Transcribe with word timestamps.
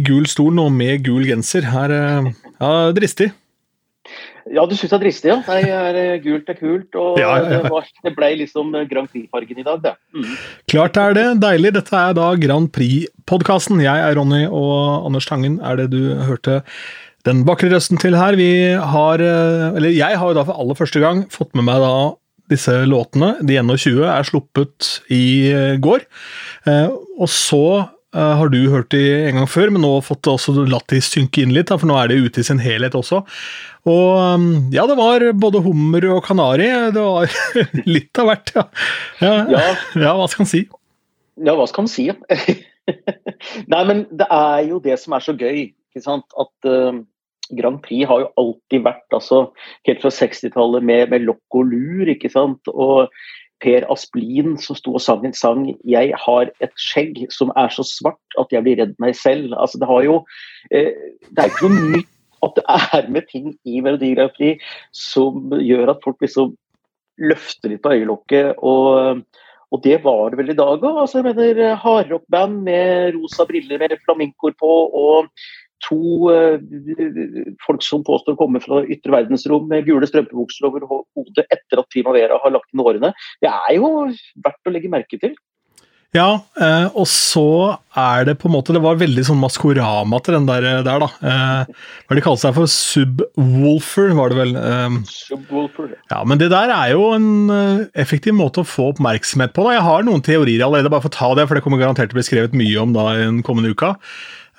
i 0.00 0.04
gul 0.08 0.26
stol 0.30 0.56
nå 0.56 0.66
med 0.72 1.04
gul 1.06 1.28
genser. 1.28 1.68
Her, 1.70 1.94
eh, 1.94 2.32
ja, 2.56 2.72
dristig. 2.96 3.30
Ja, 4.50 4.64
du 4.66 4.72
syns 4.74 4.90
det 4.90 4.96
er 4.96 5.02
dristig, 5.04 5.28
ja. 5.30 5.36
Nei, 5.46 5.60
er, 5.68 5.98
gult 6.24 6.48
er 6.50 6.56
kult. 6.58 6.96
Og 6.98 7.20
Ja, 7.20 7.34
ja, 7.38 7.60
ja. 7.60 7.82
det, 8.02 8.12
ble 8.16 8.30
liksom 8.40 8.72
Grand 8.90 9.10
Prix-fargen 9.12 9.60
i 9.60 9.66
dag, 9.66 9.82
det. 9.84 9.92
Mm. 10.16 10.32
Klart 10.72 10.98
er 10.98 11.14
det. 11.14 11.26
Deilig. 11.44 11.74
Dette 11.76 12.00
er 12.00 12.16
da 12.16 12.32
Grand 12.40 12.70
Prix-podkasten. 12.74 13.82
Jeg 13.84 14.06
er 14.06 14.16
Ronny, 14.18 14.46
og 14.48 15.06
Anders 15.06 15.28
Tangen 15.30 15.60
er 15.62 15.78
det 15.78 15.90
du 15.92 16.00
hørte 16.26 16.62
den 17.28 17.44
vakre 17.46 17.70
røsten 17.70 18.00
til 18.00 18.16
her. 18.16 18.38
Vi 18.40 18.72
har, 18.74 19.20
eh, 19.20 19.76
eller 19.76 19.92
jeg 19.92 20.18
har 20.18 20.32
jo 20.32 20.38
da 20.40 20.46
for 20.48 20.56
aller 20.56 20.78
første 20.78 21.04
gang 21.04 21.26
fått 21.30 21.54
med 21.54 21.68
meg 21.68 21.84
da 21.84 21.94
disse 22.50 22.74
låtene. 22.88 23.36
De 23.46 23.60
21 23.60 24.02
er 24.08 24.26
sluppet 24.26 24.96
i 25.12 25.52
eh, 25.52 25.76
går. 25.78 26.08
Og 27.20 27.28
så 27.30 27.90
har 28.16 28.50
du 28.50 28.58
hørt 28.72 28.90
de 28.90 29.00
en 29.28 29.36
gang 29.38 29.46
før, 29.50 29.70
men 29.70 29.84
nå 29.84 29.90
fått 30.02 30.26
også 30.26 30.54
latt 30.66 30.88
de 30.90 30.98
synke 31.04 31.44
inn 31.44 31.52
litt, 31.54 31.70
for 31.70 31.86
nå 31.86 31.94
er 32.00 32.10
de 32.10 32.16
ute 32.24 32.42
i 32.42 32.46
sin 32.46 32.58
helhet 32.62 32.96
også. 32.98 33.20
Og 33.88 34.08
um, 34.18 34.48
ja, 34.74 34.82
det 34.90 34.96
var 34.98 35.24
både 35.38 35.62
hummer 35.64 36.08
og 36.16 36.24
kanari. 36.26 36.66
Det 36.92 37.04
var 37.04 37.30
litt 37.94 38.20
av 38.20 38.30
hvert, 38.32 38.52
ja. 38.56 38.64
Ja, 39.22 39.34
Ja, 39.54 39.62
ja, 40.06 40.16
hva 40.18 40.26
skal 40.32 40.44
en 40.46 40.50
si? 40.50 40.64
ja, 41.40 41.54
hva 41.56 41.64
skal 41.70 41.86
en 41.86 41.92
si? 41.92 42.08
Nei, 43.72 43.82
men 43.88 44.04
det 44.10 44.26
er 44.26 44.66
jo 44.68 44.82
det 44.82 44.98
som 45.00 45.14
er 45.16 45.24
så 45.24 45.36
gøy, 45.38 45.70
ikke 45.70 46.02
sant. 46.04 46.26
At 46.34 46.68
uh, 46.68 46.98
Grand 47.56 47.80
Prix 47.84 48.08
har 48.10 48.24
jo 48.24 48.32
alltid 48.42 48.84
vært, 48.86 49.06
altså 49.16 49.46
helt 49.88 50.02
fra 50.02 50.12
60-tallet 50.14 50.84
med, 50.86 51.06
med 51.14 51.24
lokk 51.28 51.60
og 51.62 51.70
lur, 51.70 52.10
ikke 52.10 52.30
sant. 52.32 52.74
Og 52.74 53.08
Per 53.60 53.86
Asplin 53.92 54.56
som 54.60 54.78
sto 54.78 54.94
og 54.96 55.02
sang 55.04 55.26
en 55.26 55.36
sang 55.36 55.66
'Jeg 55.84 56.14
har 56.16 56.50
et 56.60 56.72
skjegg 56.76 57.26
som 57.32 57.52
er 57.56 57.68
så 57.68 57.84
svart 57.84 58.38
at 58.38 58.52
jeg 58.52 58.62
blir 58.62 58.80
redd 58.80 58.94
meg 58.98 59.14
selv'. 59.14 59.54
Altså 59.56 59.78
det 59.78 59.88
har 59.88 60.02
jo 60.04 60.24
eh, 60.70 60.92
Det 61.28 61.38
er 61.38 61.50
ikke 61.50 61.68
noe 61.68 61.92
nytt 61.96 62.16
at 62.42 62.56
det 62.56 62.64
er 62.68 63.08
med 63.08 63.28
ting 63.28 63.54
i 63.66 63.80
Melodi 63.80 64.14
Grand 64.14 64.32
Prix 64.36 64.62
som 64.92 65.50
gjør 65.50 65.90
at 65.90 66.02
folk 66.04 66.16
liksom 66.20 66.56
løfter 67.20 67.68
litt 67.68 67.82
på 67.82 67.92
øyelokket. 67.92 68.54
og 68.58 69.22
og 69.70 69.82
det 69.84 70.00
var 70.02 70.30
det 70.30 70.38
vel 70.40 70.50
i 70.50 70.58
dag 70.58 70.82
òg. 70.82 70.98
Altså, 70.98 71.22
hardrockband 71.22 72.62
med 72.66 73.14
rosa 73.14 73.44
briller 73.46 73.78
med 73.78 73.94
flamencoer 74.02 74.56
på, 74.58 74.72
og 74.90 75.28
to 75.86 76.30
eh, 76.32 77.52
folk 77.66 77.84
som 77.84 78.04
påstår 78.06 78.36
å 78.36 78.40
komme 78.40 78.62
fra 78.64 78.82
ytre 78.84 79.14
verdensrom 79.14 79.68
med 79.70 79.86
gule 79.88 80.08
strømpebukser 80.08 80.68
over 80.68 80.86
hodet 80.88 81.46
etter 81.48 81.82
at 81.82 81.90
Primavera 81.92 82.40
har 82.42 82.56
lagt 82.56 82.72
inn 82.74 82.84
årene. 82.84 83.14
Det 83.42 83.50
er 83.50 83.78
jo 83.78 83.92
verdt 84.44 84.68
å 84.68 84.74
legge 84.74 84.92
merke 84.92 85.20
til. 85.20 85.36
Ja, 86.10 86.40
eh, 86.58 86.88
og 86.98 87.06
så 87.06 87.78
er 87.94 88.24
det 88.26 88.32
på 88.40 88.48
en 88.48 88.54
måte 88.56 88.74
Det 88.74 88.80
var 88.82 88.96
veldig 88.98 89.22
sånn 89.28 89.38
Maskorama 89.38 90.18
til 90.26 90.34
den 90.34 90.48
der, 90.48 90.64
der 90.82 91.04
da. 91.04 91.08
Eh, 91.22 91.84
hva 92.08 92.18
de 92.18 92.24
kalte 92.24 92.42
seg 92.42 92.56
for? 92.56 92.70
Subwoolfer, 92.70 94.10
var 94.18 94.32
det 94.32 94.40
vel. 94.40 94.56
Eh, 94.58 94.96
Subwoolfer. 95.06 95.94
ja, 96.10 96.18
Men 96.26 96.42
det 96.42 96.50
der 96.50 96.74
er 96.74 96.96
jo 96.96 97.12
en 97.14 97.30
eh, 97.54 97.86
effektiv 98.02 98.34
måte 98.34 98.64
å 98.64 98.66
få 98.66 98.88
oppmerksomhet 98.90 99.54
på. 99.54 99.68
da. 99.68 99.76
Jeg 99.78 99.86
har 99.86 100.08
noen 100.08 100.26
teorier 100.26 100.66
allerede, 100.66 100.90
bare 100.90 101.06
for 101.06 101.14
å 101.14 101.18
ta 101.20 101.30
det, 101.38 101.46
for 101.46 101.54
det 101.54 101.62
kommer 101.66 101.78
garantert 101.78 102.10
til 102.10 102.18
å 102.18 102.20
bli 102.20 102.26
skrevet 102.26 102.58
mye 102.58 102.82
om 102.82 102.96
da 102.96 103.06
i 103.14 103.22
den 103.22 103.44
kommende 103.46 103.70
uka. 103.70 103.94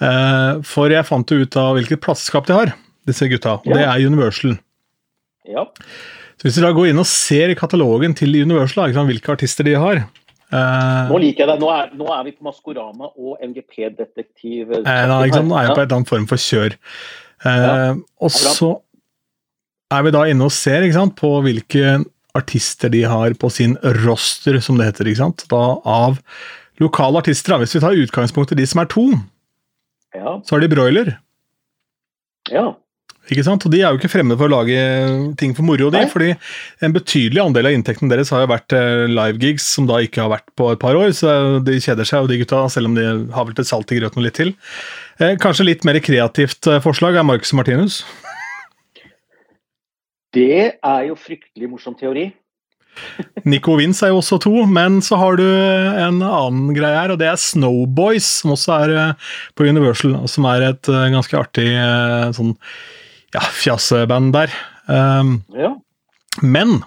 Eh, 0.01 0.61
for 0.65 0.93
jeg 0.93 1.05
fant 1.07 1.29
jo 1.29 1.43
ut 1.43 1.57
av 1.59 1.75
hvilket 1.77 2.01
plateselskap 2.01 2.49
de 2.49 2.57
har, 2.57 2.73
disse 3.09 3.27
gutta. 3.29 3.59
Og 3.61 3.75
det 3.75 3.85
er 3.85 4.07
Universal. 4.07 4.57
Ja. 5.49 5.67
Så 6.39 6.47
Hvis 6.47 6.57
du 6.57 6.63
da 6.65 6.71
går 6.73 6.89
inn 6.89 7.01
og 7.01 7.09
ser 7.09 7.53
i 7.53 7.57
katalogen 7.57 8.15
til 8.17 8.33
Universal, 8.41 8.93
sant, 8.95 9.09
hvilke 9.09 9.33
artister 9.33 9.67
de 9.67 9.75
har 9.77 9.99
eh, 10.01 11.09
Nå 11.09 11.19
liker 11.21 11.45
jeg 11.45 11.51
det. 11.51 11.57
Nå 11.61 11.69
er, 11.73 11.91
nå 11.97 12.07
er 12.13 12.23
vi 12.25 12.33
på 12.33 12.47
Maskorama 12.47 13.11
og 13.13 13.41
MGP-detektiv. 13.45 14.71
Eh? 14.79 14.85
Nå 14.85 15.19
er 15.21 15.27
jeg 15.29 15.35
på 15.37 15.43
en 15.43 15.51
eller 15.53 15.85
annen 15.85 16.09
form 16.09 16.25
for 16.29 16.41
kjør. 16.41 16.77
Ja, 17.41 17.93
og 18.21 18.29
så 18.29 18.75
er 19.91 20.03
vi 20.05 20.13
da 20.13 20.25
inne 20.29 20.45
og 20.45 20.53
ser 20.53 20.85
sant, 20.93 21.15
på 21.17 21.39
hvilke 21.45 21.99
artister 22.37 22.91
de 22.93 23.01
har 23.09 23.33
på 23.39 23.49
sin 23.51 23.75
roster, 24.05 24.59
som 24.63 24.77
det 24.79 24.91
heter. 24.91 25.09
Da 25.51 25.63
Av 25.83 26.19
lokale 26.81 27.21
artister. 27.21 27.57
Hvis 27.61 27.75
vi 27.75 27.83
tar 27.83 27.97
utgangspunkt 27.97 28.53
i 28.53 28.59
de 28.61 28.67
som 28.69 28.81
er 28.83 28.89
to, 28.91 29.07
Ja. 30.15 30.39
så 30.43 30.55
har 30.55 30.63
de 30.63 30.71
Broiler. 30.71 31.17
ja. 32.51 32.71
Ikke 33.31 33.43
sant? 33.45 33.63
Og 33.63 33.71
De 33.71 33.79
er 33.79 33.93
jo 33.93 33.99
ikke 33.99 34.09
fremmede 34.11 34.39
for 34.39 34.49
å 34.49 34.51
lage 34.51 34.77
ting 35.39 35.53
for 35.55 35.63
moro, 35.63 35.91
de, 35.93 36.01
fordi 36.09 36.31
en 36.83 36.95
betydelig 36.95 37.43
andel 37.43 37.69
av 37.69 37.75
inntekten 37.77 38.09
deres 38.11 38.31
har 38.33 38.43
jo 38.43 38.49
vært 38.51 38.73
livegigs 38.73 39.13
live-gigs, 39.15 39.67
som 39.77 39.87
da 39.87 40.01
ikke 40.03 40.23
har 40.23 40.31
vært 40.33 40.49
på 40.57 40.71
et 40.73 40.81
par 40.81 40.97
år. 40.99 41.13
Så 41.15 41.29
de 41.63 41.77
kjeder 41.77 42.07
seg, 42.07 42.25
og 42.25 42.31
de 42.31 42.41
gutta, 42.41 42.63
selv 42.73 42.89
om 42.89 42.97
de 42.97 43.05
har 43.31 43.47
vel 43.47 43.55
til 43.55 43.67
salt 43.69 43.93
i 43.93 44.01
grøten 44.01 44.25
litt 44.25 44.35
til. 44.39 44.51
Eh, 45.21 45.37
kanskje 45.39 45.67
litt 45.69 45.85
mer 45.87 46.01
kreativt 46.03 46.67
eh, 46.67 46.81
forslag 46.83 47.15
er 47.15 47.27
Marcus 47.27 47.53
Martinus. 47.55 48.01
Det 50.33 50.79
er 50.81 51.01
jo 51.07 51.15
fryktelig 51.19 51.69
morsom 51.69 51.95
teori. 51.99 52.31
Nico 53.47 53.75
Vince 53.79 54.05
er 54.05 54.11
jo 54.13 54.19
også 54.21 54.37
to, 54.43 54.53
men 54.69 54.99
så 55.03 55.17
har 55.19 55.39
du 55.39 55.45
en 55.45 56.21
annen 56.21 56.73
greie 56.75 56.97
her, 56.97 57.13
og 57.13 57.19
det 57.21 57.29
er 57.31 57.39
Snowboys, 57.39 58.27
som 58.41 58.53
også 58.55 58.75
er 58.83 58.95
eh, 58.95 59.29
på 59.57 59.67
Universal, 59.67 60.15
som 60.29 60.47
er 60.51 60.67
et 60.69 60.91
eh, 60.91 61.09
ganske 61.15 61.39
artig 61.39 61.67
eh, 61.71 62.29
sånn 62.37 62.53
ja, 63.35 63.43
fjaseband 63.61 64.35
der. 64.35 64.53
Um, 64.87 65.39
Ja. 65.55 65.75
Men 66.41 66.77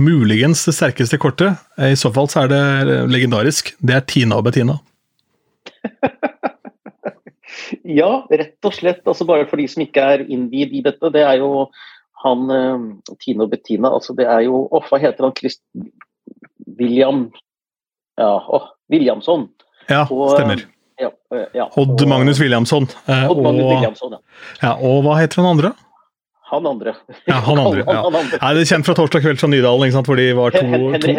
muligens 0.00 0.62
det 0.64 0.72
sterkeste 0.72 1.18
kortet, 1.20 1.60
i 1.76 1.92
så 2.00 2.08
fall 2.14 2.30
så 2.32 2.44
er 2.44 2.52
det 2.52 2.62
legendarisk, 3.12 3.74
det 3.84 3.98
er 3.98 4.06
Tina 4.08 4.40
og 4.40 4.46
Bettina. 4.48 4.78
Ja, 7.84 8.24
rett 8.30 8.66
og 8.66 8.74
slett. 8.76 9.02
Altså 9.06 9.26
bare 9.28 9.46
for 9.48 9.60
de 9.60 9.66
som 9.70 9.82
ikke 9.84 10.02
er 10.14 10.24
innvidd 10.26 10.74
i 10.74 10.82
dette. 10.84 11.10
Det 11.14 11.22
er 11.24 11.38
jo 11.40 11.68
han 12.24 12.50
eh, 12.50 13.14
Tine 13.22 13.44
og 13.46 13.50
Bettina. 13.52 13.90
Altså 13.94 14.14
det 14.16 14.26
er 14.26 14.46
jo 14.46 14.64
Åh, 14.72 14.86
hva 14.90 14.98
heter 15.02 15.26
han? 15.28 15.34
Christ 15.38 15.60
William 16.78 17.30
Ja, 18.18 18.44
åh, 18.48 18.68
Williamson. 18.90 19.48
Ja, 19.88 20.06
Og, 20.10 20.30
stemmer. 20.36 20.62
Ja, 21.00 21.08
eh, 21.34 21.46
ja. 21.54 21.64
Odd 21.76 22.00
Og- 22.00 22.08
Magnus 22.08 22.38
Williamson. 22.40 22.84
eh, 23.08 23.24
Odd 23.30 23.42
Magnus 23.42 23.64
og, 23.64 23.70
Williamson, 23.72 24.12
ja. 24.12 24.18
ja, 24.62 24.72
og 24.78 25.02
hva 25.04 25.16
heter 25.18 25.42
han 25.42 25.50
andre? 25.56 25.72
Han 26.52 26.66
andre. 26.70 26.92
Ja, 27.26 27.40
han 27.42 27.58
andre, 27.58 27.82
ja. 27.88 28.02
han 28.04 28.14
andre. 28.14 28.38
Nei, 28.40 28.52
det 28.54 28.62
er 28.62 28.68
kjent 28.70 28.86
fra 28.86 28.94
Torsdag 28.94 29.24
kveld 29.24 29.40
fra 29.40 29.48
Nydalen, 29.50 29.88
ikke 29.88 29.96
sant, 29.96 30.06
hvor 30.06 30.16
de 30.20 30.28
var 30.38 30.54
to, 30.54 30.62
Hen, 30.62 30.92
Hen, 30.92 31.00
to 31.02 31.14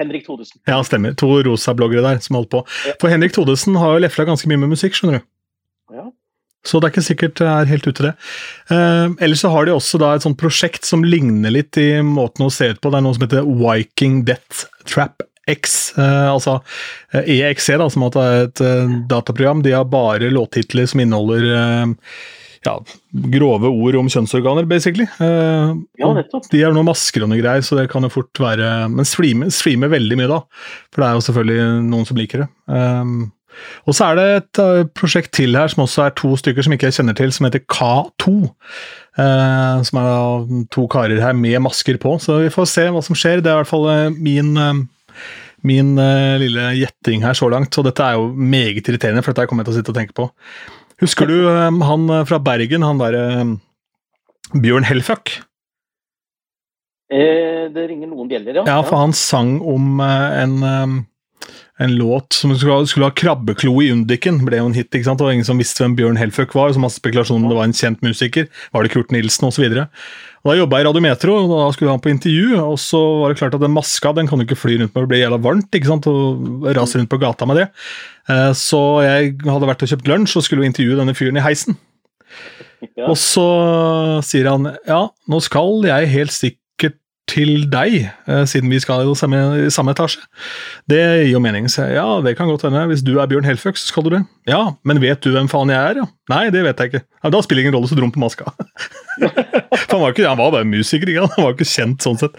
Henrik, 0.00 0.24
Todesen. 0.26 0.58
Ja, 0.66 0.80
stemmer. 0.82 1.14
To 1.20 1.28
rosa-bloggere 1.46 2.02
der 2.02 2.18
som 2.24 2.36
holdt 2.40 2.50
på. 2.50 2.62
For 2.98 3.12
Henrik 3.12 3.34
Todesen 3.36 3.76
har 3.78 3.92
jo 3.94 4.02
lefla 4.02 4.24
ganske 4.26 4.48
mye 4.50 4.58
med 4.64 4.72
musikk, 4.72 4.96
skjønner 4.98 5.20
du. 5.20 5.26
Ja. 5.94 6.06
Så 6.64 6.78
det 6.78 6.88
er 6.88 6.94
ikke 6.94 7.06
sikkert 7.08 7.40
det 7.40 7.48
er 7.50 7.70
helt 7.72 7.86
ute, 7.88 8.06
det. 8.06 8.12
Eh, 8.70 9.16
ellers 9.26 9.42
så 9.42 9.50
har 9.50 9.66
de 9.66 9.74
også 9.74 9.98
da 10.02 10.12
et 10.14 10.22
sånt 10.26 10.38
prosjekt 10.40 10.86
som 10.86 11.02
ligner 11.02 11.50
litt 11.54 11.78
i 11.80 11.88
måten 12.06 12.46
å 12.46 12.52
se 12.54 12.70
ut 12.72 12.80
på. 12.82 12.92
Det 12.92 13.00
er 13.00 13.06
noe 13.08 13.16
som 13.16 13.26
heter 13.26 13.48
Viking 13.64 14.22
Death 14.28 14.68
Trap 14.86 15.24
X, 15.50 15.92
eh, 15.98 16.28
altså 16.30 16.60
eh, 17.12 17.26
EXC, 17.40 17.72
da, 17.80 17.88
som 17.90 18.06
er 18.06 18.44
et 18.44 18.62
eh, 18.62 18.94
dataprogram. 19.10 19.64
De 19.66 19.74
har 19.74 19.88
bare 19.90 20.30
låttitler 20.30 20.86
som 20.86 21.02
inneholder 21.02 21.48
eh, 21.50 22.14
ja, 22.62 22.76
grove 23.34 23.66
ord 23.74 23.98
om 23.98 24.10
kjønnsorganer, 24.12 24.68
basically. 24.70 25.08
Eh, 25.18 25.72
Ja, 25.98 26.12
nettopp. 26.14 26.46
de 26.52 26.62
har 26.62 26.74
noen 26.74 26.86
masker 26.86 27.24
og 27.26 27.32
noe 27.32 27.42
greier, 27.42 27.64
så 27.66 27.74
det 27.80 27.88
kan 27.90 28.06
jo 28.06 28.12
fort 28.12 28.38
være 28.38 28.88
Men 28.92 29.08
streamer, 29.08 29.50
streamer 29.50 29.90
veldig 29.90 30.18
mye, 30.20 30.30
da. 30.30 30.40
For 30.94 31.02
det 31.02 31.08
er 31.08 31.18
jo 31.18 31.26
selvfølgelig 31.26 31.70
noen 31.90 32.06
som 32.06 32.22
liker 32.22 32.44
det. 32.44 32.50
Um, 32.70 33.32
og 33.86 33.96
så 33.96 34.08
er 34.08 34.18
det 34.18 34.26
et 34.36 34.60
uh, 34.62 34.88
prosjekt 34.96 35.32
til 35.36 35.56
her 35.58 35.70
som 35.72 35.84
også 35.84 36.06
er 36.06 36.16
to 36.18 36.32
stykker 36.40 36.64
som 36.64 36.74
ikke 36.74 36.90
jeg 36.90 36.98
kjenner 36.98 37.16
til, 37.18 37.32
som 37.34 37.48
heter 37.48 37.64
K2. 37.66 38.34
Uh, 39.18 39.82
som 39.86 40.00
er 40.00 40.66
to 40.72 40.86
karer 40.90 41.20
her 41.20 41.36
med 41.36 41.60
masker 41.66 42.00
på, 42.00 42.16
så 42.22 42.40
vi 42.42 42.52
får 42.52 42.70
se 42.70 42.88
hva 42.94 43.04
som 43.04 43.18
skjer. 43.18 43.42
Det 43.44 43.52
er 43.52 43.58
i 43.58 43.62
hvert 43.62 43.72
fall 43.72 43.88
uh, 43.90 44.18
min 44.18 44.56
Min 45.62 45.94
lille 45.94 46.62
gjetting 46.74 47.20
her 47.22 47.36
så 47.38 47.46
langt, 47.46 47.76
og 47.78 47.84
dette 47.86 48.02
er 48.02 48.16
jo 48.18 48.24
meget 48.34 48.88
irriterende, 48.90 49.22
for 49.22 49.30
dette 49.30 49.46
kommer 49.46 49.62
jeg 49.62 49.68
til 49.68 49.74
å 49.76 49.76
sitte 49.76 49.92
og 49.92 49.98
tenke 50.00 50.16
på. 50.18 50.24
Husker 51.04 51.30
du 51.30 51.36
han 51.46 52.08
fra 52.26 52.40
Bergen, 52.42 52.82
han 52.82 52.98
derre 52.98 53.44
Bjørn 54.58 54.88
Hellfuck? 54.88 55.36
Eh, 57.12 57.68
det 57.72 57.88
ringer 57.90 58.08
noen 58.08 58.28
bjeller, 58.30 58.60
ja. 58.60 58.64
Ja, 58.64 58.78
for 58.86 59.02
han 59.02 59.12
sang 59.16 59.58
om 59.68 60.00
eh, 60.00 60.28
en, 60.42 60.54
eh, 60.64 60.94
en 61.82 61.94
låt 61.98 62.32
som 62.36 62.52
skulle, 62.56 62.86
skulle 62.90 63.08
ha 63.08 63.14
krabbeklo 63.16 63.72
i 63.82 63.90
Undiken. 63.92 64.40
Ble 64.46 64.60
jo 64.60 64.68
en 64.70 64.76
hit, 64.76 64.90
ikke 64.94 65.08
sant? 65.08 65.20
Var 65.22 65.34
ingen 65.34 65.46
som 65.48 65.60
visste 65.60 65.82
hvem 65.84 65.96
Bjørn 65.98 66.18
Helføk 66.20 66.54
var. 66.56 66.72
så 66.72 66.82
masse 66.82 67.00
spekulasjoner 67.02 67.42
om 67.44 67.50
det 67.52 67.58
var 67.58 67.68
en 67.68 67.74
kjent 67.76 68.02
musiker. 68.06 68.46
Var 68.72 68.86
det 68.86 68.92
Kurt 68.94 69.10
Nilsen 69.14 69.48
osv.? 69.48 69.66
Da 70.42 70.56
jobba 70.58 70.78
jeg 70.80 70.86
i 70.86 70.88
Radiometro, 70.88 71.36
og 71.44 71.52
da 71.52 71.66
skulle 71.74 71.92
han 71.94 72.02
på 72.02 72.10
intervju. 72.14 72.56
Og 72.62 72.78
så 72.82 73.00
var 73.20 73.32
det 73.32 73.38
klart 73.42 73.58
at 73.58 73.62
den 73.62 73.74
maska 73.74 74.14
den 74.16 74.30
kan 74.30 74.40
du 74.40 74.46
ikke 74.46 74.58
fly 74.58 74.78
rundt 74.80 74.94
med, 74.94 75.04
det 75.04 75.10
blir 75.12 75.22
jævla 75.24 75.40
varmt. 75.42 75.70
ikke 75.74 75.90
sant? 75.90 76.08
Og 76.10 76.66
rase 76.78 76.98
rundt 76.98 77.12
på 77.12 77.20
gata 77.22 77.46
med 77.50 77.62
det. 77.62 77.68
Eh, 78.30 78.50
Så 78.58 78.82
jeg 79.06 79.36
hadde 79.44 79.70
vært 79.70 79.82
og 79.86 79.92
kjøpt 79.92 80.10
lunsj 80.10 80.36
og 80.38 80.46
skulle 80.46 80.66
intervjue 80.70 80.98
denne 80.98 81.14
fyren 81.18 81.38
i 81.38 81.44
heisen. 81.44 81.78
Ja. 82.96 83.06
Og 83.06 83.14
så 83.20 83.44
sier 84.26 84.48
han 84.50 84.66
ja, 84.88 85.04
nå 85.30 85.38
skal 85.44 85.84
jeg 85.86 86.10
helt 86.10 86.34
sikkert 86.34 86.58
til 87.32 87.64
deg, 87.72 88.10
eh, 88.28 88.44
siden 88.48 88.70
vi 88.72 88.80
skal 88.82 89.06
i 89.06 89.14
samme, 89.16 89.70
samme 89.72 89.94
etasje. 89.96 90.20
Det 90.90 91.00
gir 91.00 91.32
jo 91.32 91.40
mening. 91.42 91.68
Så 91.72 91.88
ja, 91.88 92.06
det 92.24 92.36
kan 92.36 92.50
godt 92.50 92.66
hende. 92.68 92.84
Hvis 92.90 93.04
du 93.06 93.14
er 93.18 93.30
Bjørn 93.30 93.48
Helføk, 93.48 93.80
så 93.80 93.88
skal 93.88 94.06
du 94.06 94.10
det. 94.16 94.22
Ja, 94.48 94.74
men 94.84 95.00
vet 95.02 95.22
du 95.24 95.32
hvem 95.32 95.48
faen 95.50 95.72
jeg 95.72 95.80
er? 95.80 96.02
Ja. 96.02 96.06
Nei, 96.32 96.44
det 96.54 96.64
vet 96.66 96.78
jeg 96.78 96.92
ikke. 96.92 97.04
Ja, 97.24 97.32
da 97.32 97.40
spiller 97.44 97.64
ingen 97.64 97.76
rolle, 97.76 97.88
så 97.90 97.98
drum 97.98 98.12
på 98.14 98.22
maska. 98.22 98.52
Han 99.92 100.00
var, 100.00 100.14
ikke, 100.14 100.24
han 100.24 100.38
var 100.38 100.52
bare 100.54 100.64
musiker, 100.64 101.08
ikke? 101.08 101.26
han 101.34 101.44
var 101.44 101.52
ikke 101.52 101.66
kjent 101.68 102.04
sånn 102.04 102.16
sett. 102.16 102.36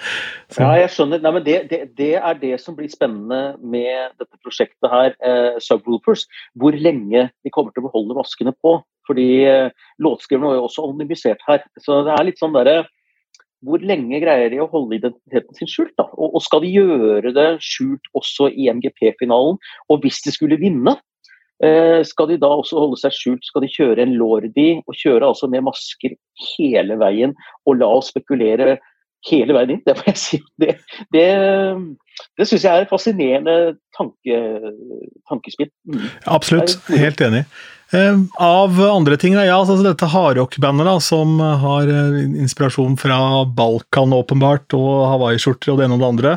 Så. 0.50 0.64
Ja, 0.64 0.72
jeg 0.82 0.90
skjønner. 0.90 1.20
Nei, 1.22 1.32
men 1.36 1.44
det, 1.46 1.58
det, 1.70 1.80
det, 2.00 2.10
er 2.18 2.40
det 2.42 2.56
som 2.62 2.74
blir 2.78 2.90
spennende 2.90 3.42
med 3.62 4.16
dette 4.18 4.40
prosjektet 4.42 4.90
her, 4.90 5.14
eh, 5.22 5.60
Subwoofers. 5.62 6.26
Hvor 6.58 6.74
lenge 6.74 7.28
de 7.30 7.54
kommer 7.54 7.74
til 7.74 7.84
å 7.84 7.92
beholde 7.92 8.18
maskene 8.18 8.56
på. 8.58 8.80
Fordi 9.06 9.28
eh, 9.46 9.86
låtskriverne 10.02 10.50
var 10.50 10.58
jo 10.58 10.66
også 10.66 10.88
anonymisert 10.88 11.46
her. 11.46 11.62
Så 11.84 12.02
det 12.08 12.16
er 12.16 12.28
litt 12.30 12.42
sånn 12.42 12.58
derre 12.58 12.84
hvor 13.64 13.84
lenge 13.84 14.20
greier 14.24 14.52
de 14.52 14.60
å 14.64 14.70
holde 14.72 15.00
identiteten 15.00 15.58
sin 15.58 15.70
skjult? 15.72 15.96
da? 16.00 16.08
Og, 16.14 16.36
og 16.38 16.44
skal 16.44 16.64
de 16.64 16.74
gjøre 16.74 17.34
det 17.36 17.48
skjult 17.64 18.12
også 18.18 18.50
i 18.52 18.70
MGP-finalen? 18.74 19.60
Og 19.90 20.04
hvis 20.04 20.22
de 20.26 20.34
skulle 20.36 20.60
vinne, 20.62 20.98
eh, 21.64 22.02
skal 22.08 22.32
de 22.32 22.40
da 22.42 22.52
også 22.60 22.82
holde 22.82 23.00
seg 23.02 23.16
skjult? 23.16 23.48
Skal 23.48 23.66
de 23.66 23.72
kjøre 23.72 24.04
en 24.06 24.16
Lordi 24.20 24.70
og 24.84 24.98
kjøre 25.00 25.32
altså 25.32 25.50
med 25.52 25.66
masker 25.70 26.18
hele 26.54 27.00
veien 27.00 27.36
og 27.68 27.80
la 27.80 27.92
oss 28.00 28.12
spekulere 28.14 28.78
hele 29.30 29.56
veien 29.56 29.76
inn? 29.76 29.84
Det 29.86 29.96
må 30.00 30.08
jeg 30.10 30.20
si. 30.20 30.42
Det, 30.60 30.76
det, 31.16 31.28
det 32.40 32.50
syns 32.50 32.66
jeg 32.66 32.72
er 32.72 32.86
et 32.86 32.92
fascinerende 32.92 33.56
tanke, 33.98 34.42
tankespill. 35.30 35.72
Mm. 35.90 36.10
Absolutt, 36.34 36.78
helt 36.92 37.24
enig. 37.24 37.46
Eh, 37.94 38.16
av 38.42 38.82
andre 38.82 39.18
ting, 39.22 39.36
ja, 39.38 39.54
altså 39.54 39.78
dette 39.86 40.10
hardrock-bandet 40.10 41.04
som 41.06 41.38
har 41.40 41.90
eh, 41.90 42.22
inspirasjon 42.42 42.96
fra 42.98 43.18
Balkan 43.46 44.16
åpenbart, 44.18 44.74
og 44.74 45.04
hawaiiskjorter 45.12 45.74
og 45.74 45.78
det 45.78 45.86
ene 45.86 46.00
og 46.00 46.02
det 46.02 46.10
andre. 46.10 46.32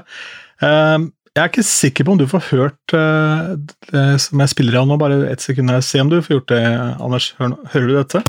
Eh, 0.60 1.06
jeg 1.36 1.42
er 1.42 1.52
ikke 1.52 1.64
sikker 1.68 2.04
på 2.04 2.12
om 2.14 2.20
du 2.20 2.26
får 2.28 2.44
hørt 2.48 2.92
det 2.94 4.04
som 4.24 4.40
jeg 4.40 4.52
spiller 4.54 4.78
av 4.80 4.86
nå, 4.88 4.96
bare 4.96 5.18
ett 5.28 5.42
sekund. 5.44 5.68
Se 5.84 6.00
om 6.00 6.08
du 6.08 6.22
får 6.24 6.38
gjort 6.38 6.54
det, 6.54 6.60
Anders. 6.96 7.26
Hører, 7.36 7.90
du 7.90 7.92
dette? 7.92 8.22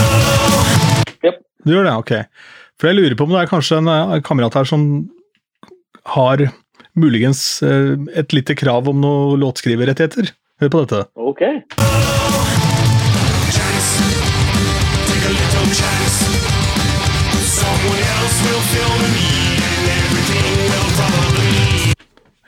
Ja. 1.23 1.31
Du 1.63 1.71
gjør 1.71 1.87
det, 1.87 1.93
ok. 2.01 2.11
For 2.77 2.91
jeg 2.91 2.99
lurer 2.99 3.15
på 3.17 3.25
om 3.25 3.31
det 3.33 3.39
er 3.41 3.49
kanskje 3.49 3.79
en 3.81 4.21
kamerat 4.21 4.53
her 4.53 4.67
som 4.69 4.81
har 6.13 6.43
muligens 6.93 7.41
et 7.65 8.33
lite 8.37 8.53
krav 8.57 8.85
om 8.91 8.99
noen 9.01 9.41
låtskriverrettigheter. 9.41 10.29
Hør 10.61 10.69
på 10.73 10.83
dette. 10.85 10.99
Ok. 11.17 11.41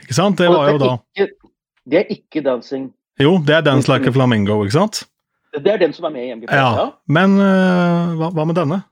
Ikke 0.06 0.18
sant? 0.18 0.38
Det 0.38 0.50
var 0.50 0.70
jo 0.70 0.78
da 0.82 0.94
Det 1.90 1.98
er 2.04 2.06
ikke 2.14 2.46
'Dancing'. 2.46 2.92
Jo, 3.18 3.42
det 3.42 3.56
er 3.56 3.62
'Dance 3.62 3.90
Like 3.90 4.06
a 4.06 4.14
Flamingo', 4.14 4.62
ikke 4.62 4.78
sant? 4.78 5.04
Det 5.58 5.74
er 5.74 5.78
den 5.78 5.94
som 5.94 6.06
er 6.06 6.10
med 6.10 6.22
i 6.22 6.32
MGP. 6.36 6.54
Ja, 6.54 6.70
ja. 6.78 6.90
Men 7.08 7.34
uh, 7.42 8.14
hva, 8.18 8.30
hva, 8.30 8.46
med 8.46 8.56
denne? 8.56 8.84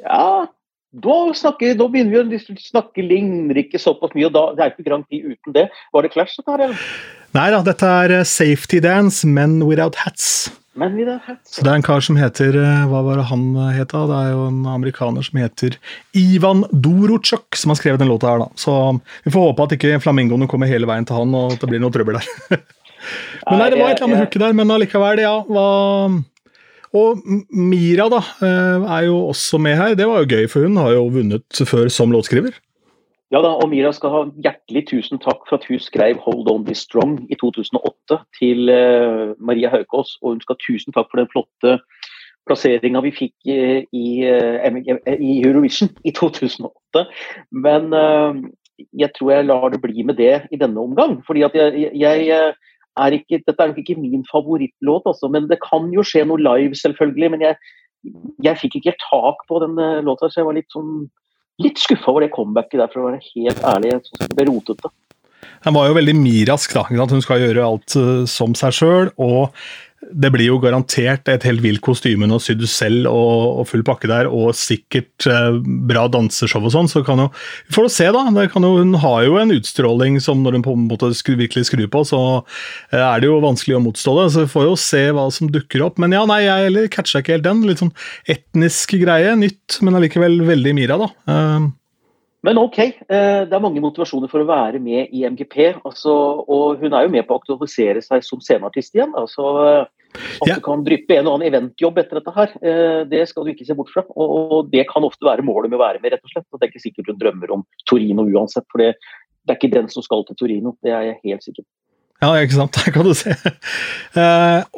Ja, 0.00 0.48
da, 1.04 1.18
snakker, 1.36 1.76
da 1.76 1.90
begynner 1.92 2.24
vi 2.24 2.40
å 2.40 2.56
snakke 2.70 3.04
ligner 3.04 3.60
såpass 3.76 4.16
mye, 4.16 4.30
og 4.30 4.34
da, 4.38 4.46
det 4.56 4.64
er 4.64 4.72
ikke 4.72 4.88
Grand 4.88 5.04
Prix 5.12 5.36
uten 5.36 5.58
det. 5.58 5.66
Var 5.92 6.08
det 6.08 6.12
Clash 6.16 6.40
dette 6.40 6.56
her, 6.56 6.64
eller? 6.70 6.88
Nei 7.36 7.46
da, 7.52 7.60
dette 7.68 7.94
er 8.06 8.16
Safety 8.24 8.80
Dance, 8.80 9.28
Men 9.28 9.60
Without 9.68 10.00
Hats. 10.06 10.48
Så 11.44 11.64
det 11.64 11.68
er 11.68 11.76
en 11.76 11.84
kar 11.84 12.00
som 12.04 12.16
heter 12.16 12.56
eh, 12.56 12.84
Hva 12.88 13.02
var 13.04 13.18
det 13.20 13.26
han 13.28 13.42
het 13.74 13.92
het? 13.92 13.92
Det 13.92 14.18
er 14.18 14.30
jo 14.32 14.46
en 14.48 14.62
amerikaner 14.72 15.26
som 15.26 15.40
heter 15.42 15.76
Ivan 16.16 16.64
Dorochuk, 16.72 17.58
som 17.60 17.74
har 17.74 17.80
skrevet 17.80 18.00
den 18.00 18.08
låta 18.08 18.30
her, 18.30 18.40
da. 18.46 18.48
Så 18.56 18.76
vi 19.26 19.34
får 19.34 19.50
håpe 19.50 19.66
at 19.66 19.76
ikke 19.76 20.00
flamingoene 20.00 20.48
kommer 20.48 20.70
hele 20.70 20.88
veien 20.88 21.04
til 21.08 21.18
han, 21.20 21.36
og 21.36 21.56
at 21.56 21.60
det 21.60 21.68
blir 21.68 21.82
noe 21.82 21.92
trøbbel 21.92 22.16
der. 22.16 22.30
men 23.50 23.60
nei, 23.60 23.68
det 23.68 23.82
var 23.82 23.92
et 23.92 24.00
eller 24.00 24.08
annet 24.08 24.24
hooket 24.24 24.44
der, 24.46 24.56
men 24.56 24.76
allikevel, 24.78 25.24
ja. 25.26 25.36
Hva 25.52 25.68
og 26.92 27.22
Mira 27.56 28.04
da, 28.12 28.18
er 28.44 29.06
jo 29.06 29.14
også 29.30 29.56
med 29.64 29.78
her. 29.78 29.94
Det 29.96 30.04
var 30.08 30.20
jo 30.20 30.28
gøy, 30.28 30.48
for 30.52 30.68
hun 30.68 30.76
har 30.76 30.92
jo 30.92 31.06
vunnet 31.14 31.62
før 31.68 31.88
som 31.92 32.12
låtskriver. 32.12 32.52
Ja 33.32 33.40
da, 33.40 33.54
og 33.56 33.70
Mira 33.72 33.88
skal 33.96 34.12
ha 34.12 34.18
hjertelig 34.44 34.82
tusen 34.90 35.20
takk 35.22 35.46
for 35.48 35.56
at 35.56 35.64
hun 35.64 35.80
skrev 35.80 36.18
'Hold 36.20 36.50
On 36.52 36.64
Be 36.64 36.74
Strong' 36.76 37.30
i 37.32 37.36
2008 37.40 38.18
til 38.38 38.68
uh, 38.68 39.32
Maria 39.40 39.70
Haukås. 39.72 40.18
Og 40.20 40.34
hun 40.34 40.40
skal 40.40 40.56
ha 40.58 40.64
tusen 40.66 40.92
takk 40.92 41.08
for 41.08 41.20
den 41.22 41.30
flotte 41.32 41.78
plasseringa 42.44 43.00
vi 43.00 43.12
fikk 43.16 43.32
uh, 43.48 43.80
i, 43.88 44.08
uh, 44.28 44.68
i, 45.16 45.38
Eurovision 45.46 45.88
i 46.04 46.12
2008. 46.12 47.06
Men 47.52 47.88
jeg 49.00 49.10
tror 49.16 49.30
jeg 49.32 49.48
lar 49.48 49.68
det 49.72 49.80
bli 49.80 50.02
med 50.02 50.20
det 50.20 50.42
i 50.52 50.60
denne 50.60 50.80
omgang. 50.80 51.22
fordi 51.26 51.40
jeg, 51.40 51.88
jeg 51.96 52.52
er 52.96 53.12
ikke, 53.16 53.40
Dette 53.46 53.62
er 53.62 53.72
nok 53.72 53.78
ikke 53.78 54.00
min 54.00 54.26
favorittlåt, 54.28 55.02
altså, 55.06 55.28
men 55.28 55.48
det 55.48 55.58
kan 55.64 55.88
jo 55.94 56.02
skje 56.04 56.26
noe 56.28 56.36
live, 56.36 56.74
selvfølgelig. 56.74 57.30
Men 57.30 57.40
jeg, 57.40 57.56
jeg 58.44 58.58
fikk 58.58 58.76
ikke 58.76 58.98
tak 59.08 59.40
på 59.48 59.64
den 59.64 60.04
låta, 60.04 60.28
så 60.28 60.40
jeg 60.40 60.50
var 60.50 60.60
litt 60.60 60.72
sånn 60.76 61.08
litt 61.64 61.80
skuffa 61.80 62.10
over 62.12 62.26
det 62.26 62.32
comebacket 62.34 62.80
der, 62.80 62.90
for 62.92 63.02
å 63.02 63.10
være 63.10 63.22
helt 63.32 63.62
ærlig. 63.74 63.94
Jeg 63.94 64.04
synes 64.08 64.26
det 64.26 64.36
ble 64.38 64.48
rotete. 64.50 64.92
Han 65.62 65.76
var 65.76 65.88
jo 65.88 65.96
veldig 65.98 66.14
mirask. 66.18 66.74
da, 66.74 66.84
Hun 66.88 67.24
skal 67.24 67.42
gjøre 67.44 67.66
alt 67.66 67.96
uh, 67.98 68.24
som 68.30 68.56
seg 68.58 68.74
sjøl. 68.76 69.12
Og 69.22 69.52
det 70.10 70.30
blir 70.34 70.48
jo 70.48 70.58
garantert 70.62 71.28
et 71.30 71.44
helt 71.46 71.62
vilt 71.64 71.82
kostyme 71.84 72.26
nå, 72.28 72.38
sydd 72.42 72.64
selv 72.70 73.08
og, 73.10 73.60
og, 73.62 73.66
full 73.70 73.84
pakke 73.86 74.10
der, 74.10 74.28
og 74.28 74.52
sikkert 74.58 75.26
eh, 75.30 75.58
bra 75.88 76.06
danseshow 76.12 76.64
og 76.66 76.74
sånn. 76.74 76.90
Så 76.90 77.04
kan 77.06 77.22
jo 77.22 77.28
Vi 77.68 77.76
får 77.76 77.90
se, 77.94 78.08
da. 78.14 78.24
Jo, 78.26 78.72
hun 78.80 78.96
har 79.02 79.22
jo 79.26 79.38
en 79.40 79.54
utstråling 79.54 80.18
som 80.22 80.42
når 80.42 80.58
hun 80.58 80.66
på 80.66 80.76
en 80.76 80.88
måte 80.90 81.12
skru, 81.18 81.36
virkelig 81.40 81.68
skrur 81.70 81.88
på, 81.92 82.04
så 82.08 82.22
eh, 82.92 83.00
er 83.00 83.22
det 83.22 83.30
jo 83.30 83.40
vanskelig 83.44 83.78
å 83.78 83.84
motstå 83.86 84.16
det. 84.18 84.26
Så 84.34 84.46
vi 84.46 84.54
får 84.56 84.68
jo 84.68 84.80
se 84.80 85.04
hva 85.14 85.28
som 85.34 85.52
dukker 85.52 85.86
opp. 85.86 86.00
Men 86.02 86.16
ja, 86.16 86.24
nei, 86.28 86.42
jeg 86.46 86.68
heller 86.68 86.90
catcha 86.92 87.22
ikke 87.22 87.36
helt 87.38 87.46
den. 87.46 87.62
Litt 87.68 87.84
sånn 87.84 87.94
etnisk 88.30 88.96
greie. 89.02 89.36
Nytt, 89.38 89.80
men 89.86 89.98
allikevel 89.98 90.42
veldig 90.48 90.76
Mira, 90.76 90.98
da. 91.00 91.08
Uh, 91.28 91.70
men 92.42 92.58
ok, 92.58 92.78
eh, 92.82 93.42
det 93.46 93.54
er 93.54 93.62
mange 93.62 93.80
motivasjoner 93.82 94.30
for 94.30 94.42
å 94.42 94.48
være 94.48 94.80
med 94.82 95.12
i 95.14 95.22
MGP. 95.30 95.56
Altså, 95.86 96.12
og 96.42 96.80
hun 96.82 96.90
er 96.90 97.06
jo 97.06 97.12
med 97.14 97.26
på 97.28 97.36
å 97.36 97.38
aktualisere 97.38 98.02
seg 98.02 98.24
som 98.26 98.42
sceneartist 98.42 98.96
igjen. 98.98 99.12
Altså, 99.18 99.44
at 100.12 100.50
ja. 100.50 100.56
du 100.58 100.64
kan 100.66 100.82
dryppe 100.82 101.14
en 101.16 101.30
og 101.30 101.36
annen 101.36 101.52
eventjobb 101.52 102.00
etter 102.02 102.18
dette 102.18 102.34
her, 102.34 102.56
eh, 102.66 103.04
det 103.12 103.22
skal 103.30 103.46
du 103.46 103.52
ikke 103.54 103.68
se 103.68 103.78
bort 103.78 103.94
fra. 103.94 104.02
Og 104.18 104.72
det 104.74 104.88
kan 104.90 105.06
ofte 105.06 105.28
være 105.28 105.46
målet 105.46 105.70
med 105.70 105.78
å 105.78 105.84
være 105.84 106.02
med, 106.02 106.16
rett 106.16 106.26
og 106.26 106.34
slett. 106.34 106.48
Og 106.50 106.58
det 106.58 106.66
er 106.66 106.74
ikke 106.74 106.84
sikkert 106.88 107.14
hun 107.14 107.22
drømmer 107.22 107.54
om 107.60 107.64
Torino 107.86 108.26
uansett. 108.26 108.66
For 108.74 108.82
det, 108.82 108.96
det 109.46 109.54
er 109.54 109.62
ikke 109.62 109.74
den 109.78 109.94
som 109.94 110.02
skal 110.02 110.26
til 110.26 110.42
Torino, 110.42 110.74
det 110.82 110.96
er 110.98 111.08
jeg 111.12 111.20
helt 111.30 111.46
sikker 111.46 111.62
på. 111.62 111.70
Ja, 112.22 112.36
ikke 112.42 112.58
sant. 112.58 112.74
Der 112.82 112.94
kan 112.94 113.06
du 113.06 113.14
se. 113.18 113.38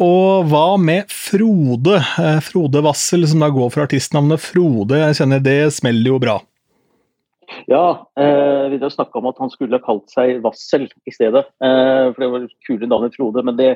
Og 0.05 0.49
hva 0.53 0.67
med 0.81 1.09
Frode? 1.13 2.01
Frode 2.45 2.85
Wassel, 2.85 3.25
som 3.29 3.41
da 3.45 3.53
går 3.53 3.73
for 3.73 3.89
artistnavnet 3.89 4.41
Frode. 4.53 5.01
Jeg 5.01 5.23
kjenner 5.23 5.45
det 5.45 5.63
smeller 5.81 6.13
jo 6.13 6.21
bra. 6.21 6.43
Ja, 7.71 8.07
eh, 8.21 8.71
vi 8.73 8.81
snakka 8.91 9.21
om 9.21 9.31
at 9.31 9.39
han 9.43 9.53
skulle 9.53 9.79
ha 9.79 9.85
kalt 9.85 10.11
seg 10.13 10.43
Vassel 10.45 10.89
i 11.07 11.15
stedet. 11.15 11.45
Eh, 11.65 12.07
for 12.13 12.25
det 12.25 12.33
var 12.33 12.49
kulere 12.67 12.91
navn 12.91 13.09
enn 13.09 13.15
Frode, 13.15 13.45
men 13.47 13.59
det, 13.61 13.71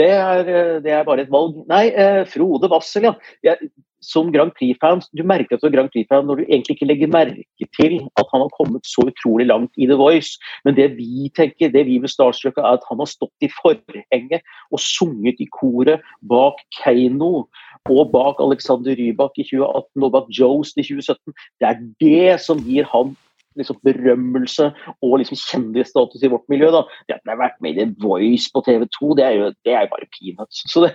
det, 0.00 0.10
er, 0.10 0.44
eh, 0.44 0.76
det, 0.84 0.92
er, 0.92 1.06
bare 1.08 1.26
et 1.26 1.32
valg. 1.34 1.62
Nei, 1.70 1.88
eh, 1.90 2.22
Frode 2.30 2.70
Vassel, 2.72 3.10
ja. 3.10 3.14
Jeg, 3.46 3.70
som 4.04 4.30
Grand 4.34 4.52
Prix-fans, 4.58 5.08
du 5.16 5.24
merker 5.26 5.56
at 5.56 5.64
du 5.64 5.68
er 5.68 5.74
Grand 5.74 5.92
Prix-fan 5.92 6.28
når 6.28 6.40
du 6.40 6.44
egentlig 6.44 6.76
ikke 6.76 6.88
legger 6.90 7.12
merke 7.12 7.68
til 7.78 7.96
at 8.20 8.30
han 8.32 8.44
har 8.44 8.52
kommet 8.56 8.86
så 8.88 9.06
utrolig 9.08 9.48
langt 9.48 9.72
i 9.80 9.88
The 9.90 9.98
Voice. 10.00 10.38
Men 10.64 10.76
det 10.78 10.90
vi 10.98 11.30
tenker, 11.36 11.72
det 11.72 11.86
vi 11.88 11.98
med 12.02 12.12
Starstruck 12.12 12.60
er 12.60 12.70
at 12.74 12.86
han 12.90 13.02
har 13.02 13.10
stått 13.10 13.46
i 13.46 13.50
forhenget 13.60 14.44
og 14.70 14.82
sunget 14.82 15.40
i 15.42 15.48
koret 15.54 16.04
bak 16.30 16.60
Keiino 16.78 17.46
og 17.90 18.12
bak 18.14 18.40
Alexander 18.40 18.96
Rybak 18.96 19.36
i 19.40 19.48
2018 19.48 20.06
og 20.06 20.14
bak 20.14 20.32
Joes 20.32 20.72
i 20.76 20.84
2017. 20.86 21.36
Det 21.60 21.68
er 21.68 21.84
det 22.00 22.40
som 22.44 22.62
gir 22.64 22.88
han 22.92 23.14
liksom 23.58 23.78
berømmelse 23.86 24.70
og 25.04 25.18
liksom 25.20 25.38
kjendisstatus 25.38 26.22
i 26.22 26.30
vårt 26.32 26.46
miljø. 26.50 26.70
da. 26.74 26.84
Det 27.06 27.16
at 27.16 27.22
han 27.24 27.34
har 27.36 27.42
vært 27.46 27.60
med 27.62 27.74
i 27.76 27.84
The 27.84 27.94
Voice 28.02 28.50
på 28.52 28.62
TV 28.66 28.86
2, 28.98 29.14
det 29.18 29.24
er 29.24 29.34
jo 29.38 29.50
det 29.66 29.74
er 29.74 29.90
bare 29.92 30.10
peanuts. 30.16 30.64
Så 30.72 30.84
det, 30.84 30.94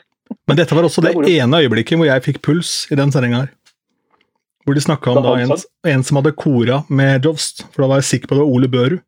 Men 0.50 0.58
dette 0.58 0.76
var 0.76 0.86
også 0.88 1.04
det, 1.06 1.14
det 1.26 1.38
ene 1.42 1.62
øyeblikket 1.64 2.00
hvor 2.00 2.10
jeg 2.10 2.26
fikk 2.26 2.42
puls 2.46 2.74
i 2.90 2.98
den 2.98 3.14
sendinga 3.14 3.44
her. 3.44 3.54
Hvor 4.66 4.78
de 4.78 4.84
snakka 4.84 5.14
om 5.14 5.24
da 5.26 5.36
en, 5.42 5.54
en, 5.88 6.04
som 6.06 6.20
hadde 6.20 6.36
kora 6.38 6.84
med 6.90 7.26
Jovst, 7.26 7.64
for 7.72 7.84
da 7.84 7.90
var 7.94 8.02
jeg 8.02 8.10
sikker 8.10 8.30
på 8.30 8.38
det 8.38 8.44
var 8.44 8.54
Ole 8.54 8.70
Børud. 8.70 9.00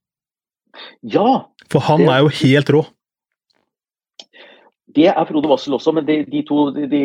Ja. 1.03 1.27
For 1.69 1.83
han 1.85 2.05
det... 2.05 2.09
er 2.13 2.23
jo 2.25 2.31
helt 2.41 2.73
rå. 2.73 2.83
Det 4.91 5.07
er 5.07 5.27
Frode 5.27 5.47
Wassel 5.47 5.75
også, 5.77 5.93
men 5.95 6.07
de, 6.07 6.17
de 6.27 6.41
to 6.47 6.65
de, 6.75 6.87
de, 6.91 7.03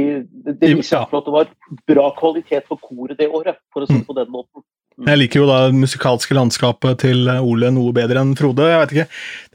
det 0.48 0.72
viser 0.72 0.96
ja. 0.96 1.04
at 1.06 1.26
det 1.26 1.34
var 1.34 1.50
bra 1.86 2.08
kvalitet 2.18 2.66
for 2.66 2.80
koret 2.82 3.18
det 3.18 3.28
året, 3.30 3.60
for 3.70 3.84
å 3.84 3.88
si 3.88 4.00
det 4.00 4.06
på 4.08 4.16
den 4.16 4.32
måten. 4.32 4.64
Jeg 5.04 5.20
liker 5.20 5.42
jo 5.42 5.46
da 5.48 5.58
det 5.66 5.76
musikalske 5.76 6.32
landskapet 6.32 7.02
til 7.02 7.28
Ole 7.28 7.68
noe 7.74 7.92
bedre 7.92 8.22
enn 8.22 8.32
Frode. 8.38 8.64
jeg 8.64 8.80
vet 8.80 8.92
ikke. 8.94 9.08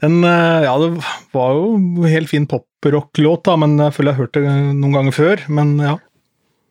Den, 0.04 0.22
eh, 0.22 0.62
ja, 0.68 0.78
Det 0.78 1.02
var 1.34 1.56
jo 1.58 2.06
helt 2.06 2.30
fin 2.30 2.46
poprock-låt, 2.46 3.50
men 3.58 3.76
jeg 3.76 3.92
føler 3.92 4.12
jeg 4.12 4.14
har 4.14 4.22
hørt 4.22 4.38
det 4.38 4.74
noen 4.78 4.94
ganger 4.94 5.12
før. 5.12 5.42
Men 5.50 5.78
ja. 5.82 5.96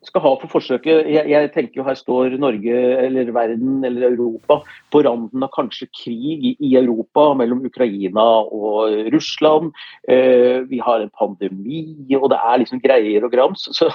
Skal 0.04 0.22
ha 0.24 0.32
for 0.40 0.48
forsøket. 0.48 1.04
Jeg, 1.12 1.28
jeg 1.28 1.52
tenker 1.52 1.82
jo 1.82 1.84
her 1.84 2.00
står 2.00 2.38
Norge 2.40 2.78
eller 3.06 3.28
verden 3.36 3.84
eller 3.84 4.08
Europa 4.08 4.62
på 4.90 5.04
randen 5.04 5.44
av 5.44 5.52
kanskje 5.52 5.90
krig 5.92 6.40
i, 6.40 6.56
i 6.64 6.72
Europa 6.80 7.34
mellom 7.36 7.66
Ukraina 7.68 8.24
og 8.48 9.12
Russland. 9.12 9.76
Eh, 10.08 10.64
vi 10.72 10.80
har 10.80 11.04
en 11.04 11.12
pandemi, 11.12 12.08
og 12.16 12.32
det 12.32 12.40
er 12.40 12.64
liksom 12.64 12.80
greier 12.80 13.28
og 13.28 13.36
grams. 13.36 13.68
Så 13.76 13.92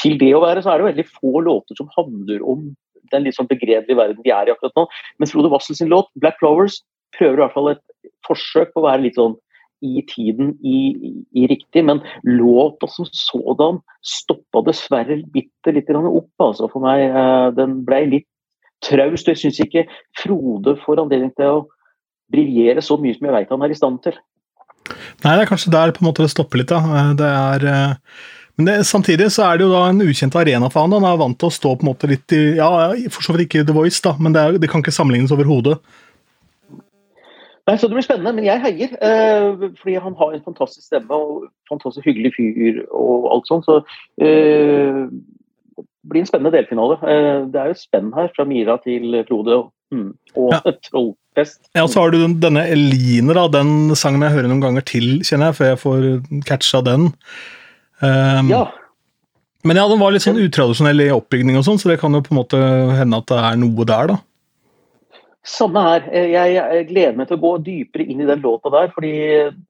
til 0.00 0.14
det 0.22 0.30
å 0.30 0.44
være, 0.46 0.62
så 0.62 0.70
er 0.70 0.78
det 0.78 0.92
veldig 0.92 1.08
få 1.10 1.42
låter 1.42 1.74
som 1.74 1.90
handler 1.98 2.46
om 2.46 2.70
den 3.10 3.26
litt 3.26 3.36
sånn 3.38 3.50
begredelige 3.50 3.98
verden 3.98 4.22
vi 4.24 4.34
er 4.34 4.48
i 4.48 4.54
akkurat 4.54 4.76
nå. 4.78 4.86
Mens 5.18 5.34
Frode 5.34 5.50
Wassel 5.52 5.78
sin 5.78 5.90
låt 5.92 6.10
'Black 6.16 6.38
Flowers' 6.40 6.82
prøver 7.16 7.40
i 7.40 7.42
hvert 7.44 7.56
fall 7.56 7.72
et 7.72 7.82
forsøk 8.26 8.72
på 8.72 8.82
å 8.82 8.88
være 8.88 9.06
litt 9.06 9.18
sånn 9.18 9.36
i 9.82 10.02
tiden 10.06 10.52
i, 10.62 10.78
i, 11.34 11.46
riktig, 11.50 11.82
men 11.84 12.00
låta 12.22 12.86
som 12.86 13.08
sådan 13.10 13.80
stoppa 14.06 14.62
dessverre 14.68 15.18
bitte 15.34 15.74
litt 15.74 15.90
opp 15.90 16.44
altså 16.46 16.68
for 16.70 16.84
meg. 16.84 17.08
Eh, 17.10 17.48
den 17.58 17.80
ble 17.86 18.04
litt 18.06 18.28
traust. 18.86 19.26
Jeg 19.26 19.40
syns 19.40 19.58
ikke 19.62 19.88
Frode 20.22 20.76
får 20.84 21.02
anledning 21.02 21.34
til 21.34 21.50
å 21.50 21.64
briljere 22.32 22.82
så 22.82 22.96
mye 22.96 23.16
som 23.16 23.26
jeg 23.26 23.34
vet 23.34 23.50
han 23.50 23.66
er 23.66 23.74
i 23.74 23.78
stand 23.78 23.98
til. 24.06 24.14
Nei, 25.22 25.34
det 25.34 25.42
er 25.42 25.50
kanskje 25.50 25.74
der 25.74 25.92
på 25.94 26.02
en 26.02 26.10
måte 26.10 26.24
det 26.24 26.30
stopper 26.30 26.62
litt. 26.62 26.70
da. 26.70 26.78
Eh, 26.78 27.10
det 27.18 27.32
er... 27.32 27.68
Uh 27.72 28.38
men 28.56 28.68
det, 28.68 28.74
samtidig 28.84 29.30
så 29.32 29.46
er 29.46 29.58
det 29.58 29.64
jo 29.64 29.72
da 29.72 29.86
en 29.88 30.04
ukjent 30.04 30.34
arena 30.36 30.68
for 30.68 30.84
han. 30.84 30.92
Han 30.98 31.08
er 31.08 31.20
vant 31.20 31.38
til 31.40 31.48
å 31.48 31.54
stå 31.56 31.74
på 31.76 31.86
en 31.86 31.92
måte 31.92 32.10
litt 32.10 32.34
i 32.36 32.42
Ja, 32.58 32.68
for 33.12 33.24
så 33.24 33.34
vidt 33.36 33.48
ikke 33.48 33.64
The 33.64 33.76
Voice, 33.76 34.02
da, 34.04 34.12
men 34.20 34.34
det, 34.36 34.42
er, 34.42 34.58
det 34.60 34.68
kan 34.70 34.84
ikke 34.84 34.94
sammenlignes 34.94 35.32
overhodet. 35.32 35.78
Nei, 37.68 37.76
så 37.78 37.86
Det 37.86 37.94
blir 37.94 38.04
spennende, 38.04 38.32
men 38.34 38.46
jeg 38.46 38.60
heier. 38.64 38.96
Eh, 39.06 39.68
fordi 39.78 39.94
han 40.02 40.16
har 40.18 40.32
en 40.34 40.44
fantastisk 40.44 40.84
stemme 40.88 41.14
og 41.14 41.46
fantastisk 41.70 42.08
hyggelig 42.10 42.34
fyr 42.36 42.82
og 42.90 43.28
alt 43.32 43.48
sånt. 43.48 43.68
Så 43.68 43.78
eh, 44.18 45.06
det 45.78 46.10
blir 46.10 46.24
en 46.24 46.28
spennende 46.28 46.52
delfinale. 46.56 46.98
Eh, 47.06 47.46
det 47.54 47.62
er 47.62 47.70
jo 47.70 47.78
spenn 47.78 48.10
her, 48.16 48.32
fra 48.34 48.44
Mira 48.50 48.76
til 48.82 49.14
Frode 49.30 49.62
mm, 49.94 50.10
og 50.42 50.52
ja. 50.56 50.60
Trollfest. 50.88 51.62
Ja, 51.70 51.86
og 51.86 51.92
så 51.94 52.02
har 52.02 52.12
du 52.12 52.26
denne 52.42 52.66
Eline, 52.74 53.38
da. 53.38 53.46
Den 53.54 53.94
sangen 53.96 54.26
jeg 54.26 54.34
hører 54.34 54.50
noen 54.50 54.64
ganger 54.66 54.84
til, 54.92 55.22
kjenner 55.22 55.52
jeg, 55.52 55.60
før 55.60 55.70
jeg 55.70 55.82
får 55.86 56.08
catcha 56.50 56.82
den. 56.90 57.12
Um, 58.02 58.50
ja. 58.50 58.66
Men 59.62 59.78
ja, 59.78 59.86
den 59.86 60.00
var 60.02 60.10
litt 60.10 60.24
sånn 60.24 60.40
utradisjonell 60.42 61.04
i 61.04 61.12
oppbygning, 61.14 61.56
og 61.58 61.66
sånn, 61.66 61.78
så 61.78 61.92
det 61.92 62.00
kan 62.02 62.14
jo 62.16 62.22
på 62.24 62.34
en 62.34 62.40
måte 62.40 62.60
hende 62.98 63.20
at 63.22 63.28
det 63.30 63.38
er 63.38 63.58
noe 63.62 63.86
der, 63.86 64.10
da. 64.10 64.18
Samme 65.46 65.82
her. 65.82 66.04
Jeg, 66.14 66.50
jeg, 66.54 66.82
gleder 66.86 67.16
meg 67.18 67.26
til 67.26 67.38
å 67.38 67.42
gå 67.42 67.52
dypere 67.66 68.04
inn 68.06 68.20
i 68.22 68.26
den 68.28 68.42
låta 68.44 68.70
der. 68.70 68.92
fordi 68.94 69.14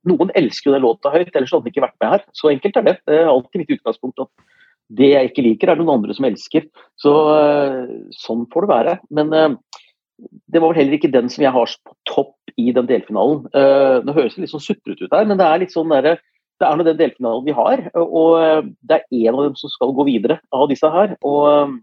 Noen 0.09 0.29
elsker 0.37 0.69
jo 0.69 0.75
den 0.75 0.85
låta 0.85 1.09
høyt, 1.13 1.31
ellers 1.33 1.53
hadde 1.53 1.65
den 1.65 1.73
ikke 1.73 1.85
vært 1.87 2.01
med 2.03 2.11
her. 2.11 2.25
Så 2.37 2.51
enkelt 2.51 2.77
er 2.77 2.85
det. 2.85 2.93
Det 3.09 3.15
er 3.17 3.31
alltid 3.31 3.63
mitt 3.63 3.73
utgangspunkt 3.73 4.21
at 4.21 4.29
det 4.93 5.09
jeg 5.09 5.31
ikke 5.31 5.45
liker, 5.47 5.71
er 5.71 5.79
noen 5.79 5.95
andre 5.95 6.13
som 6.13 6.27
elsker. 6.29 6.67
Så 7.01 7.13
Sånn 8.21 8.45
får 8.53 8.67
det 8.67 8.71
være. 8.73 8.95
Men 9.17 9.33
eh, 9.33 9.79
det 10.53 10.61
var 10.61 10.73
vel 10.73 10.83
heller 10.83 10.99
ikke 10.99 11.13
den 11.13 11.33
som 11.33 11.45
jeg 11.45 11.55
har 11.55 11.73
på 11.89 11.97
topp 12.11 12.53
i 12.53 12.69
den 12.75 12.89
delfinalen. 12.89 13.47
Eh, 13.57 13.97
nå 14.05 14.13
høres 14.13 14.37
det 14.37 14.45
litt 14.45 14.53
sånn 14.53 14.63
sutrete 14.63 15.07
ut 15.07 15.17
her, 15.17 15.25
men 15.25 15.41
det 15.41 15.49
er 15.49 15.63
litt 15.63 15.73
sånn 15.73 15.89
derre 15.89 16.19
det 16.61 16.67
er 16.67 16.77
nå 16.77 16.85
den 16.87 16.99
delfinalen 16.99 17.47
vi 17.47 17.55
har, 17.55 17.81
og 17.99 18.29
eh, 18.39 18.61
det 18.85 18.99
er 18.99 19.17
én 19.23 19.33
av 19.33 19.47
dem 19.47 19.57
som 19.59 19.71
skal 19.71 19.93
gå 19.95 20.05
videre 20.07 20.39
av 20.55 20.67
disse 20.71 20.89
her. 20.93 21.15
og 21.25 21.41
eh, 21.49 21.73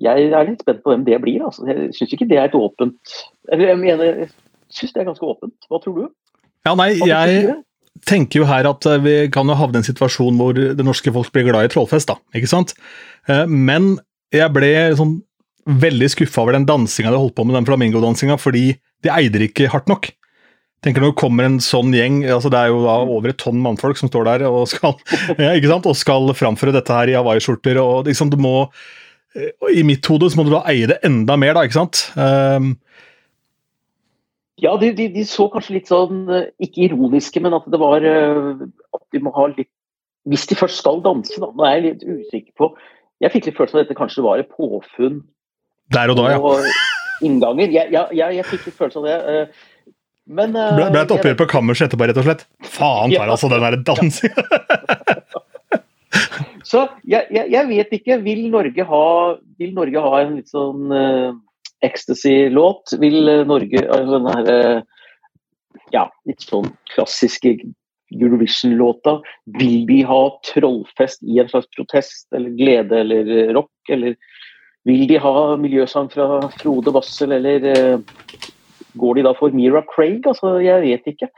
jeg 0.00 0.30
er 0.32 0.46
litt 0.48 0.62
spent 0.64 0.78
på 0.80 0.94
hvem 0.94 1.02
det 1.04 1.18
blir. 1.20 1.42
Altså. 1.44 1.66
Jeg 1.68 1.90
syns 1.92 2.12
ikke 2.16 2.28
det 2.30 2.38
er 2.40 2.46
et 2.48 2.54
åpent 2.56 3.16
Eller 3.52 3.74
jeg 3.74 3.80
mener, 3.82 4.20
jeg 4.22 4.30
syns 4.72 4.94
det 4.94 5.02
er 5.02 5.10
ganske 5.10 5.26
åpent. 5.28 5.66
Hva 5.68 5.80
tror 5.82 5.98
du? 5.98 6.06
Ja, 6.64 6.72
nei, 6.78 6.94
jeg 7.04 7.58
tenker 8.08 8.40
jo 8.40 8.46
her 8.48 8.68
at 8.70 8.86
eh, 8.88 9.02
vi 9.04 9.16
kan 9.34 9.50
jo 9.50 9.58
havne 9.60 9.80
i 9.80 9.82
en 9.82 9.88
situasjon 9.90 10.38
hvor 10.40 10.56
det 10.56 10.86
norske 10.86 11.12
folk 11.12 11.28
blir 11.34 11.50
glad 11.50 11.68
i 11.68 11.72
Trollfest, 11.74 12.08
da. 12.08 12.16
Ikke 12.32 12.48
sant? 12.48 12.72
Men 13.28 13.98
jeg 14.32 14.48
ble 14.54 14.70
sånn 14.96 15.18
veldig 15.68 16.08
skuffa 16.14 16.46
over 16.46 16.56
den 16.56 16.64
dansinga 16.68 17.12
de 17.12 17.20
holdt 17.20 17.36
på 17.36 17.44
med, 17.44 17.58
den 17.58 17.68
flamingodansinga, 17.68 18.38
fordi 18.40 18.70
de 19.04 19.12
eide 19.12 19.36
det 19.36 19.50
ikke 19.50 19.68
hardt 19.74 19.90
nok 19.90 20.08
tenker 20.84 21.04
Når 21.04 21.12
det 21.12 21.20
kommer 21.20 21.46
en 21.46 21.58
sånn 21.62 21.92
gjeng, 21.96 22.22
altså 22.24 22.50
det 22.52 22.60
er 22.60 22.72
jo 22.72 22.84
da 22.86 22.96
over 23.04 23.32
et 23.32 23.40
tonn 23.40 23.60
mannfolk 23.62 24.00
som 24.00 24.10
står 24.10 24.28
der 24.30 24.46
og 24.48 24.62
skal, 24.70 24.96
ja, 25.40 25.52
og 25.76 25.96
skal 25.98 26.32
framføre 26.36 26.74
dette 26.76 26.94
her 26.96 27.12
i 27.12 27.18
hawaiiskjorter 27.18 27.80
og 27.82 28.08
liksom, 28.08 28.32
du 28.32 28.38
må 28.40 28.54
eh, 29.36 29.52
I 29.76 29.84
mitt 29.86 30.06
hode 30.08 30.30
så 30.30 30.40
må 30.40 30.46
du 30.48 30.54
da 30.54 30.64
eie 30.70 30.88
det 30.90 31.00
enda 31.06 31.36
mer, 31.40 31.58
da, 31.58 31.66
ikke 31.68 31.80
sant? 31.82 32.06
Um, 32.16 32.72
ja, 34.60 34.72
de, 34.80 34.92
de, 34.96 35.08
de, 35.12 35.24
så 35.28 35.48
kanskje 35.52 35.78
litt 35.78 35.90
sånn, 35.90 36.24
eh, 36.32 36.48
ikke 36.64 36.86
ironiske, 36.88 37.42
men 37.44 37.56
at 37.56 37.68
det 37.72 37.80
var 37.80 38.04
eh, 38.04 38.64
At 38.96 39.04
de 39.14 39.20
må 39.24 39.32
ha 39.36 39.46
litt 39.52 39.70
Hvis 40.28 40.46
de 40.50 40.56
først 40.58 40.80
skal 40.82 41.00
danse, 41.04 41.36
da. 41.40 41.48
Nå 41.48 41.64
er 41.66 41.78
jeg 41.78 41.84
litt 41.86 42.04
usikker 42.04 42.52
på 42.60 42.70
Jeg 43.24 43.32
fikk 43.32 43.48
litt 43.48 43.60
følelse 43.60 43.76
av 43.76 43.82
at 43.82 43.88
dette 43.88 43.98
kanskje 43.98 44.24
var 44.24 44.40
et 44.40 44.48
påfunn. 44.52 45.20
Der 45.92 46.12
og 46.12 46.16
da, 46.16 46.26
ja. 46.32 46.40
Og 46.40 46.64
innganger. 47.24 47.68
Jeg, 47.68 47.92
jeg, 47.92 48.16
jeg, 48.16 48.36
jeg 48.38 48.48
fikk 48.48 48.68
litt 48.68 48.78
følelse 48.78 49.00
av 49.02 49.08
det. 49.08 49.42
Men, 50.30 50.54
uh, 50.54 50.76
ble, 50.76 50.88
ble 50.94 51.02
et 51.02 51.12
oppgjør 51.14 51.38
på 51.40 51.48
kammerset 51.50 51.88
etterpå, 51.88 52.06
rett 52.06 52.20
og 52.22 52.26
slett? 52.28 52.44
Faen 52.62 53.10
tar 53.10 53.26
ja. 53.26 53.34
altså 53.34 53.50
den 53.50 53.64
derre 53.64 53.80
dansinga! 53.82 54.44
Så 56.70 56.84
jeg, 57.08 57.26
jeg, 57.34 57.48
jeg, 57.50 57.66
vet 57.66 57.94
ikke. 57.98 58.18
Vil 58.22 58.44
Norge 58.52 58.84
ha, 58.86 59.04
vil 59.58 59.72
Norge 59.74 60.02
ha 60.04 60.20
en 60.20 60.36
litt 60.38 60.52
sånn 60.52 60.92
uh, 60.94 61.32
ecstasy-låt? 61.86 62.94
Vil 63.02 63.18
uh, 63.26 63.42
Norge 63.48 63.82
uh, 63.88 64.04
den 64.12 64.28
her 64.30 64.50
uh, 64.54 65.80
ja, 65.94 66.04
litt 66.30 66.46
sånn 66.46 66.68
klassiske 66.92 67.56
Eurovision-låta? 68.14 69.18
Vil 69.58 69.82
vi 69.88 70.02
ha 70.06 70.20
trollfest 70.52 71.24
i 71.26 71.40
en 71.42 71.50
slags 71.50 71.70
protest 71.74 72.28
eller 72.36 72.54
glede 72.60 73.02
eller 73.02 73.50
rock? 73.56 73.74
Eller 73.90 74.14
vil 74.86 75.08
de 75.10 75.18
ha 75.20 75.34
miljøsang 75.60 76.06
fra 76.12 76.44
Frode 76.60 76.94
Bassel 76.94 77.34
eller 77.40 77.66
Går 78.98 79.18
de 79.18 79.24
da 79.26 79.34
for 79.38 79.54
Mira 79.54 79.82
Craig? 79.86 80.26
Altså, 80.26 80.56
jeg 80.62 80.82
vet 80.82 81.12
ikke. 81.12 81.28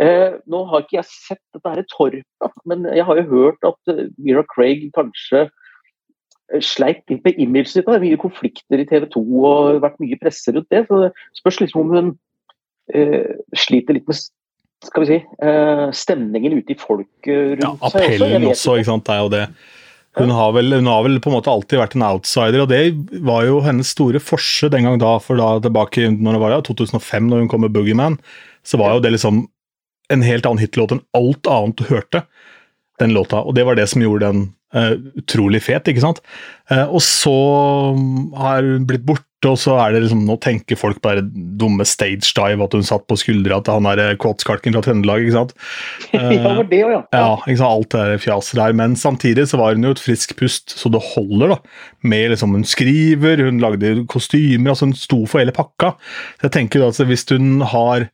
Eh, 0.00 0.38
nå 0.50 0.62
har 0.70 0.84
ikke 0.84 0.98
jeg 0.98 1.10
sett 1.10 1.42
dette 1.54 1.74
her 1.74 1.84
torpet, 1.92 2.56
men 2.64 2.86
jeg 2.94 3.04
har 3.08 3.20
jo 3.20 3.28
hørt 3.32 3.68
at 3.68 3.92
uh, 3.92 4.06
Mira 4.18 4.44
Craig 4.54 4.86
kanskje 4.96 5.44
eh, 5.46 6.62
sleit 6.64 7.04
litt 7.12 7.24
med 7.26 7.40
imaget 7.40 7.74
sitt. 7.74 7.88
Det 7.88 7.98
er 7.98 8.06
mye 8.06 8.20
konflikter 8.20 8.80
i 8.80 8.88
TV 8.88 9.08
2 9.12 9.24
og 9.50 9.82
vært 9.84 10.00
mye 10.02 10.20
presse 10.22 10.54
rundt 10.54 10.70
det. 10.72 10.86
Så 10.88 11.02
det 11.06 11.12
spørs 11.40 11.60
liksom 11.64 11.84
om 11.84 11.94
hun 11.94 12.14
eh, 12.94 13.36
sliter 13.66 13.98
litt 13.98 14.08
med 14.10 14.22
skal 14.84 15.04
vi 15.04 15.06
si, 15.08 15.16
eh, 15.40 15.86
stemningen 15.96 16.58
ute 16.58 16.74
i 16.74 16.76
folket 16.76 17.56
rundt 17.56 17.64
ja, 17.64 17.72
seg. 17.88 18.02
Appellen 18.02 18.50
også, 18.50 18.76
ikke 18.76 18.90
sant. 18.90 19.06
Det 19.06 19.14
er 19.14 19.22
jo 19.22 19.30
det. 19.32 19.46
Hun 20.14 20.30
har, 20.30 20.52
vel, 20.54 20.70
hun 20.76 20.86
har, 20.86 21.02
vel, 21.02 21.18
på 21.18 21.30
en 21.30 21.34
måte 21.34 21.50
alltid 21.50 21.80
vært 21.80 21.96
en 21.98 22.04
outsider, 22.06 22.62
og 22.62 22.70
det 22.70 23.22
var 23.26 23.48
jo 23.48 23.58
hennes 23.64 23.88
store 23.96 24.20
forse 24.22 24.68
den 24.70 24.86
gang 24.86 25.00
da. 25.02 25.16
For 25.22 25.40
da 25.40 25.56
tilbake 25.64 26.06
når 26.14 26.36
det 26.36 26.42
var 26.44 26.54
ja, 26.54 26.60
2005, 26.68 27.26
når 27.30 27.42
hun 27.42 27.50
kom 27.50 27.64
med 27.66 27.74
Boogeyman, 27.74 28.18
så 28.62 28.78
var 28.78 28.94
jo 28.94 29.02
det 29.02 29.16
liksom 29.16 29.42
en 30.14 30.22
helt 30.22 30.46
annen 30.46 30.62
hitlåt 30.62 30.94
enn 30.94 31.02
alt 31.18 31.50
annet 31.50 31.80
du 31.80 31.88
hørte. 31.90 32.22
Den 33.02 33.10
låta, 33.16 33.40
og 33.42 33.56
det 33.56 33.64
var 33.66 33.74
det 33.74 33.88
som 33.90 34.04
gjorde 34.04 34.28
den 34.28 34.42
uh, 34.76 34.94
utrolig 35.18 35.64
fet, 35.66 35.90
ikke 35.90 36.04
sant. 36.04 36.20
Uh, 36.70 36.86
og 36.86 37.02
så 37.02 37.34
har 38.38 38.62
hun 38.62 38.86
blitt 38.86 39.06
borte 39.08 39.33
og 39.48 39.58
så 39.60 39.74
er 39.82 39.94
det 39.94 40.04
liksom, 40.04 40.24
nå 40.28 40.36
tenker 40.42 40.78
folk 40.78 41.00
på 41.02 41.14
det 41.18 41.24
dumme 41.60 41.86
stage 41.88 42.32
dive, 42.36 42.64
at 42.64 42.74
hun 42.76 42.86
satt 42.86 43.06
på 43.10 43.18
skuldra 43.20 43.60
til 43.64 43.78
han 43.78 43.88
der 43.88 44.18
kåtskalken 44.20 44.76
fra 44.76 44.82
Trøndelag. 44.84 45.24
ikke 45.24 45.36
sant? 45.36 45.54
ja, 46.14 46.24
var 46.44 46.68
det 46.70 46.80
ja. 46.80 47.00
ja 47.14 47.28
ikke 47.42 47.58
sant, 47.60 47.70
Alt 47.74 47.96
det 47.96 48.22
fjaset 48.24 48.60
der. 48.60 48.76
Men 48.76 48.96
samtidig 49.00 49.48
så 49.50 49.60
var 49.60 49.76
hun 49.76 49.86
jo 49.86 49.94
et 49.96 50.02
friskt 50.02 50.36
pust, 50.38 50.76
så 50.78 50.92
det 50.92 51.02
holder. 51.14 51.54
da, 51.56 51.58
med 52.02 52.34
liksom, 52.34 52.56
Hun 52.56 52.66
skriver, 52.68 53.44
hun 53.48 53.62
lagde 53.62 53.94
kostymer, 54.10 54.72
altså 54.72 54.90
hun 54.90 54.98
sto 54.98 55.24
for 55.26 55.42
hele 55.42 55.54
pakka. 55.56 55.94
Så 56.38 56.48
jeg 56.48 56.56
tenker 56.58 56.86
at 56.86 57.02
Hvis 57.04 57.26
hun 57.32 57.60
har, 57.74 58.08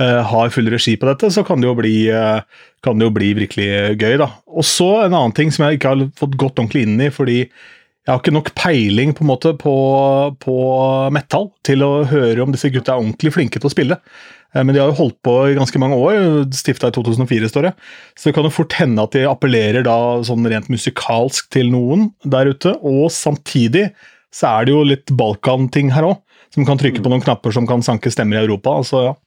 uh, 0.00 0.22
har 0.30 0.54
full 0.54 0.70
regi 0.72 0.96
på 1.00 1.08
dette, 1.08 1.32
så 1.32 1.44
kan 1.46 1.60
det 1.60 1.70
jo 1.70 1.76
bli, 1.78 1.96
kan 2.84 2.98
det 2.98 3.08
jo 3.08 3.16
bli 3.16 3.34
virkelig 3.42 3.98
gøy. 4.00 4.16
da. 4.20 4.32
Og 4.48 4.64
så 4.66 5.04
en 5.04 5.14
annen 5.14 5.36
ting 5.36 5.52
som 5.52 5.66
jeg 5.66 5.80
ikke 5.80 5.94
har 5.94 6.08
fått 6.18 6.38
gått 6.40 6.58
ordentlig 6.58 6.86
inn 6.86 7.00
i. 7.00 7.10
fordi 7.10 7.44
jeg 8.10 8.16
har 8.16 8.24
ikke 8.24 8.34
nok 8.34 8.48
peiling 8.58 9.12
på, 9.14 9.22
en 9.22 9.30
måte 9.30 9.52
på, 9.54 9.72
på 10.42 10.54
metal 11.14 11.44
til 11.66 11.84
å 11.86 11.90
høre 12.10 12.42
om 12.42 12.50
disse 12.50 12.70
gutta 12.74 12.96
er 12.96 13.04
ordentlig 13.04 13.30
flinke 13.36 13.60
til 13.62 13.70
å 13.70 13.70
spille. 13.70 13.98
Eh, 14.50 14.64
men 14.64 14.74
de 14.74 14.80
har 14.82 14.90
jo 14.90 14.98
holdt 14.98 15.20
på 15.22 15.34
i 15.46 15.54
ganske 15.54 15.78
mange 15.78 15.94
år, 15.94 16.18
stifta 16.58 16.90
i 16.90 16.96
2004, 16.96 17.52
står 17.52 17.68
det. 17.68 17.72
Så 18.18 18.28
det 18.28 18.34
kan 18.34 18.48
jo 18.48 18.54
fort 18.54 18.74
hende 18.80 19.04
at 19.06 19.14
de 19.14 19.22
appellerer 19.30 19.86
da 19.86 19.94
sånn 20.26 20.48
rent 20.50 20.66
musikalsk 20.72 21.52
til 21.54 21.70
noen 21.70 22.08
der 22.26 22.50
ute. 22.50 22.74
Og 22.82 23.06
samtidig 23.14 23.92
så 24.34 24.56
er 24.56 24.66
det 24.66 24.74
jo 24.74 24.82
litt 24.90 25.14
Balkan-ting 25.14 25.94
her 25.94 26.10
òg, 26.10 26.18
som 26.50 26.66
kan 26.66 26.82
trykke 26.82 27.04
på 27.04 27.14
noen 27.14 27.22
knapper 27.22 27.54
som 27.54 27.68
kan 27.70 27.86
sanke 27.86 28.10
stemmer 28.10 28.40
i 28.40 28.42
Europa. 28.42 28.74
altså 28.82 29.04
ja. 29.12 29.18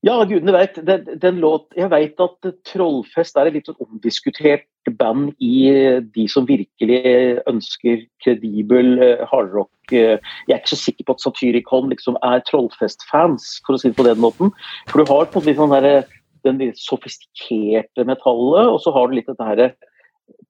Ja, 0.00 0.14
gudene 0.24 0.54
veit. 0.54 0.78
Jeg 0.80 1.88
veit 1.92 2.22
at 2.24 2.46
Trollfest 2.70 3.36
er 3.36 3.50
et 3.50 3.58
litt 3.58 3.66
sånn 3.68 3.82
omdiskutert 3.84 4.64
band 4.96 5.34
i 5.44 5.68
de 6.14 6.24
som 6.32 6.46
virkelig 6.48 7.02
ønsker 7.50 8.06
kredibel 8.24 8.94
eh, 9.04 9.26
hardrock. 9.28 9.68
Eh, 9.92 10.16
jeg 10.48 10.54
er 10.54 10.62
ikke 10.62 10.72
så 10.72 10.80
sikker 10.80 11.04
på 11.04 11.18
at 11.18 11.26
Satyricon 11.26 11.92
liksom 11.92 12.16
er 12.24 12.40
Trollfest-fans, 12.48 13.58
for 13.66 13.76
å 13.76 13.82
si 13.82 13.92
det 13.92 14.00
på 14.00 14.08
den 14.08 14.24
måten. 14.24 14.54
For 14.88 15.02
du 15.02 15.12
har 15.12 15.28
på 15.28 15.42
en 15.42 15.44
måte 15.44 15.58
sånn 15.60 15.76
der, 15.76 16.08
den 16.48 16.64
litt 16.64 16.80
sofistikerte 16.80 18.08
metallet, 18.08 18.72
og 18.72 18.80
så 18.80 18.96
har 18.96 19.10
du 19.10 19.18
litt 19.18 19.28
dette 19.28 19.52
her 19.52 19.66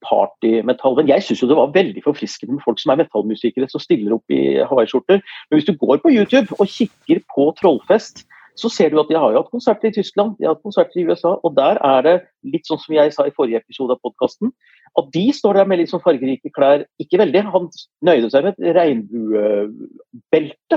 partymetall. 0.07 0.95
Men 1.00 1.11
jeg 1.11 1.26
syns 1.26 1.42
det 1.50 1.59
var 1.59 1.75
veldig 1.75 2.07
forfriskende 2.07 2.54
med 2.54 2.64
folk 2.64 2.78
som 2.78 2.95
er 2.95 3.02
metallmusikere 3.02 3.66
som 3.73 3.83
stiller 3.83 4.14
opp 4.14 4.30
i 4.30 4.61
hawaiiskjorter. 4.62 5.19
Men 5.50 5.59
hvis 5.59 5.66
du 5.66 5.75
går 5.75 6.04
på 6.04 6.14
YouTube 6.14 6.54
og 6.61 6.71
kikker 6.71 7.26
på 7.35 7.50
Trollfest, 7.59 8.23
så 8.61 8.69
ser 8.73 8.93
du 8.93 9.00
at 9.00 9.09
de 9.11 9.17
har 9.19 9.33
jo 9.33 9.40
hatt 9.40 9.52
konserter 9.52 9.88
i 9.88 9.95
Tyskland, 9.97 10.37
de 10.38 10.47
har 10.47 10.55
hatt 10.55 10.67
konserter 10.67 11.00
i 11.00 11.07
USA, 11.09 11.33
og 11.40 11.55
der 11.57 11.81
er 11.87 12.00
det 12.07 12.17
litt 12.52 12.67
sånn 12.69 12.81
som 12.83 12.95
jeg 12.97 13.14
sa 13.14 13.26
i 13.26 13.35
forrige 13.37 13.61
episode 13.62 13.97
av 13.97 14.02
podkasten, 14.05 14.52
at 14.99 15.07
de 15.14 15.26
står 15.35 15.61
der 15.61 15.67
med 15.71 15.79
litt 15.81 15.93
sånn 15.93 16.02
fargerike 16.05 16.50
klær. 16.57 16.85
Ikke 17.02 17.21
veldig, 17.21 17.43
han 17.55 17.69
nøyde 18.07 18.31
seg 18.33 18.47
med 18.47 18.52
et 18.59 18.75
regnbuebelte, 18.79 20.76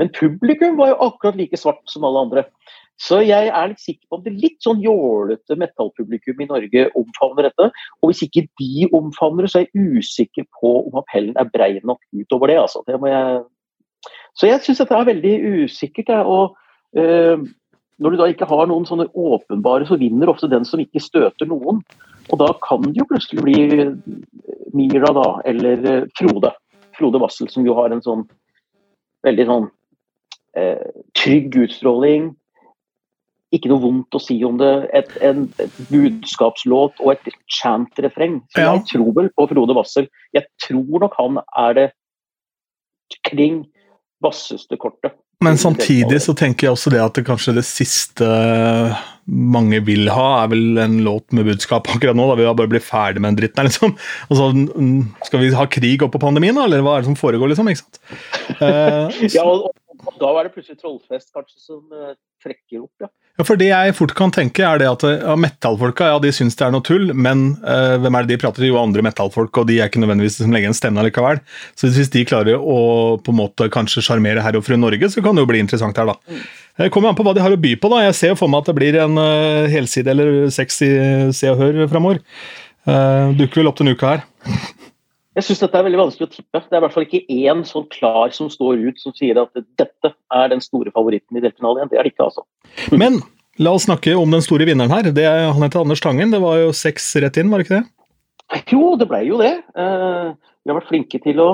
men 0.00 0.12
publikum 0.16 0.78
var 0.80 0.88
jo 0.92 1.02
akkurat 1.08 1.38
like 1.38 1.58
svart 1.60 1.82
som 1.90 2.04
alle 2.08 2.24
andre. 2.26 2.42
Så 3.02 3.18
jeg 3.24 3.48
er 3.50 3.70
litt 3.70 3.82
sikker 3.82 4.06
på 4.06 4.18
om 4.18 4.24
det 4.24 4.34
litt 4.36 4.60
sånn 4.62 4.82
jålete 4.82 5.56
metallpublikum 5.58 6.42
i 6.44 6.48
Norge 6.50 6.84
omfavner 6.98 7.48
dette. 7.48 7.70
Og 8.00 8.10
hvis 8.10 8.22
ikke 8.26 8.44
de 8.60 8.86
omfavner 8.94 9.46
det, 9.46 9.50
så 9.52 9.62
er 9.62 9.66
jeg 9.66 9.98
usikker 9.98 10.46
på 10.60 10.74
om 10.84 11.00
appellen 11.00 11.34
er 11.40 11.50
brei 11.50 11.72
nok 11.82 12.02
utover 12.14 12.52
det. 12.52 12.60
Altså. 12.62 12.84
det 12.86 12.98
jeg... 13.10 13.42
Så 14.38 14.48
jeg 14.48 14.62
syns 14.64 14.80
dette 14.80 14.96
er 14.96 15.08
veldig 15.10 15.34
usikkert. 15.64 16.12
og 16.22 16.56
når 16.92 18.14
du 18.14 18.18
da 18.18 18.26
ikke 18.30 18.48
har 18.50 18.66
noen 18.68 18.86
sånne 18.88 19.08
åpenbare, 19.14 19.86
så 19.88 19.98
vinner 20.00 20.30
ofte 20.32 20.50
den 20.50 20.66
som 20.68 20.80
ikke 20.82 21.02
støter 21.02 21.48
noen. 21.48 21.82
Og 22.30 22.38
da 22.40 22.50
kan 22.64 22.84
det 22.88 23.00
jo 23.00 23.08
plutselig 23.10 23.44
bli 23.44 23.56
eh, 23.78 23.94
Mira, 24.72 25.12
da, 25.14 25.28
eller 25.48 25.88
eh, 25.88 26.04
Frode. 26.18 26.52
Frode 26.96 27.20
Wassel, 27.22 27.50
som 27.52 27.66
jo 27.66 27.76
har 27.78 27.92
en 27.92 28.02
sånn 28.04 28.26
veldig 29.26 29.48
sånn 29.48 29.66
eh, 30.58 30.86
trygg 31.18 31.56
utstråling. 31.64 32.30
Ikke 33.52 33.68
noe 33.68 33.82
vondt 33.82 34.16
å 34.16 34.22
si 34.22 34.38
om 34.46 34.56
det. 34.60 34.72
Et, 34.96 35.16
en, 35.24 35.44
et 35.62 35.80
budskapslåt 35.90 37.02
og 37.04 37.14
et 37.14 37.32
chant-refreng. 37.60 38.40
Så 38.54 38.64
ja. 38.64 38.76
jeg 38.76 38.86
tror 38.94 39.12
vel 39.18 39.32
på 39.36 39.48
Frode 39.50 39.76
Wassel. 39.76 40.08
Jeg 40.34 40.48
tror 40.64 41.04
nok 41.04 41.18
han 41.20 41.42
er 41.66 41.78
det 41.78 41.88
kring 43.28 43.66
vasseste 44.24 44.78
kortet. 44.80 45.18
Men 45.42 45.58
samtidig 45.60 46.20
så 46.24 46.34
tenker 46.38 46.68
jeg 46.68 46.76
også 46.76 46.92
det 46.94 47.00
at 47.02 47.18
det 47.18 47.26
kanskje 47.26 47.56
det 47.56 47.66
siste 47.66 48.28
mange 49.26 49.78
vil 49.86 50.08
ha, 50.10 50.42
er 50.42 50.50
vel 50.50 50.80
en 50.82 50.96
låt 51.06 51.34
med 51.36 51.46
budskap 51.46 51.86
akkurat 51.92 52.16
nå. 52.18 52.26
da 52.28 52.38
Vi 52.38 52.48
bare 52.48 52.72
bli 52.72 52.82
ferdig 52.82 53.22
med 53.22 53.32
den 53.32 53.38
dritten 53.42 53.62
her, 53.62 53.68
liksom. 53.70 53.94
Altså, 54.28 54.48
skal 55.28 55.44
vi 55.44 55.52
ha 55.54 55.68
krig 55.70 56.02
oppå 56.02 56.20
pandemien, 56.22 56.58
da? 56.58 56.66
Eller 56.66 56.82
hva 56.82 56.96
er 56.96 57.04
det 57.04 57.10
som 57.12 57.18
foregår, 57.18 57.52
liksom? 57.52 57.70
ikke 57.70 57.84
sant? 57.84 58.02
Uh, 58.58 59.06
ja, 59.36 59.46
og, 59.46 59.70
da 60.20 60.30
er 60.38 60.46
det 60.48 60.54
plutselig 60.54 60.80
Trollfest 60.80 61.30
kanskje 61.34 61.60
som 61.62 61.82
uh, 61.94 62.14
trekker 62.42 62.84
opp, 62.84 62.94
ja. 63.04 63.10
Ja, 63.38 63.46
for 63.48 63.56
Det 63.56 63.70
jeg 63.70 63.94
fort 63.96 64.12
kan 64.16 64.32
tenke, 64.34 64.60
er 64.60 64.80
det 64.82 64.88
at 64.90 65.04
ja, 65.08 65.34
metallfolka 65.40 66.10
ja, 66.10 66.18
de 66.20 66.28
syns 66.36 66.56
det 66.58 66.66
er 66.66 66.72
noe 66.74 66.84
tull, 66.84 67.14
men 67.16 67.54
eh, 67.64 67.94
hvem 68.02 68.18
er 68.18 68.26
det 68.26 68.34
de 68.34 68.40
prater 68.42 68.60
til? 68.60 68.68
Jo, 68.68 68.80
andre 68.82 69.04
metallfolk, 69.06 69.56
og 69.62 69.70
de 69.70 69.78
er 69.80 69.88
ikke 69.88 70.02
nødvendigvis 70.02 70.36
som 70.42 70.52
legger 70.52 70.68
en 70.68 70.76
stemme 70.76 71.04
likevel. 71.06 71.40
Så 71.72 71.88
hvis 71.96 72.12
de 72.12 72.26
klarer 72.28 72.60
å 72.60 72.76
på 73.24 73.32
en 73.32 73.38
måte 73.40 73.70
kanskje 73.72 74.04
sjarmere 74.04 74.44
herr 74.44 74.60
og 74.60 74.66
fru 74.66 74.76
Norge, 74.76 75.08
så 75.08 75.24
kan 75.24 75.38
det 75.38 75.46
jo 75.46 75.48
bli 75.48 75.64
interessant 75.64 75.96
her, 75.96 76.12
da. 76.12 76.18
Mm. 76.28 76.44
Det 76.82 76.92
kommer 76.92 77.12
an 77.12 77.16
på 77.16 77.24
hva 77.24 77.32
de 77.36 77.44
har 77.44 77.56
å 77.56 77.60
by 77.64 77.72
på. 77.80 77.92
da. 77.94 78.04
Jeg 78.04 78.18
ser 78.20 78.34
jo 78.34 78.38
for 78.42 78.52
meg 78.52 78.62
at 78.62 78.68
det 78.68 78.76
blir 78.76 79.00
en 79.00 79.16
uh, 79.16 79.72
helside 79.72 80.12
eller 80.12 80.52
sexy 80.52 80.92
Se 81.32 81.48
og 81.52 81.60
Hør 81.60 81.82
framover. 81.88 82.20
Uh, 82.84 83.32
dukker 83.38 83.62
vel 83.62 83.72
opp 83.72 83.80
denne 83.80 83.96
uka 83.96 84.16
her. 84.16 84.26
Jeg 85.32 85.46
syns 85.46 85.62
dette 85.62 85.78
er 85.78 85.86
veldig 85.86 86.00
vanskelig 86.00 86.26
å 86.26 86.32
tippe. 86.32 86.60
Det 86.60 86.76
er 86.76 86.82
i 86.82 86.84
hvert 86.84 86.92
fall 86.92 87.06
ikke 87.06 87.22
én 87.32 87.62
sånn 87.64 87.86
klar 87.92 88.34
som 88.36 88.50
står 88.52 88.82
ut 88.84 88.98
som 89.00 89.14
sier 89.16 89.38
at 89.40 89.62
dette 89.80 90.10
er 90.12 90.50
den 90.52 90.60
store 90.60 90.92
favoritten 90.92 91.38
i 91.38 91.44
delfinalen. 91.44 91.88
Det 91.88 91.96
er 91.96 92.04
det 92.04 92.12
ikke, 92.12 92.26
altså. 92.28 92.44
Men 92.92 93.22
la 93.62 93.72
oss 93.72 93.86
snakke 93.88 94.12
om 94.18 94.34
den 94.34 94.44
store 94.44 94.68
vinneren 94.68 94.92
her. 94.92 95.08
Det, 95.08 95.24
han 95.24 95.64
heter 95.64 95.80
Anders 95.80 96.04
Tangen. 96.04 96.34
Det 96.34 96.42
var 96.42 96.60
jo 96.60 96.76
seks 96.76 97.08
rett 97.24 97.40
inn, 97.40 97.48
var 97.52 97.62
det 97.62 97.68
ikke 97.68 97.80
det? 97.80 98.62
Jo, 98.74 98.92
det 99.00 99.08
ble 99.08 99.22
jo 99.24 99.40
det. 99.40 99.54
Uh, 99.72 100.36
vi 100.36 100.72
har 100.72 100.80
vært 100.82 100.90
flinke 100.92 101.20
til 101.24 101.40
å 101.40 101.50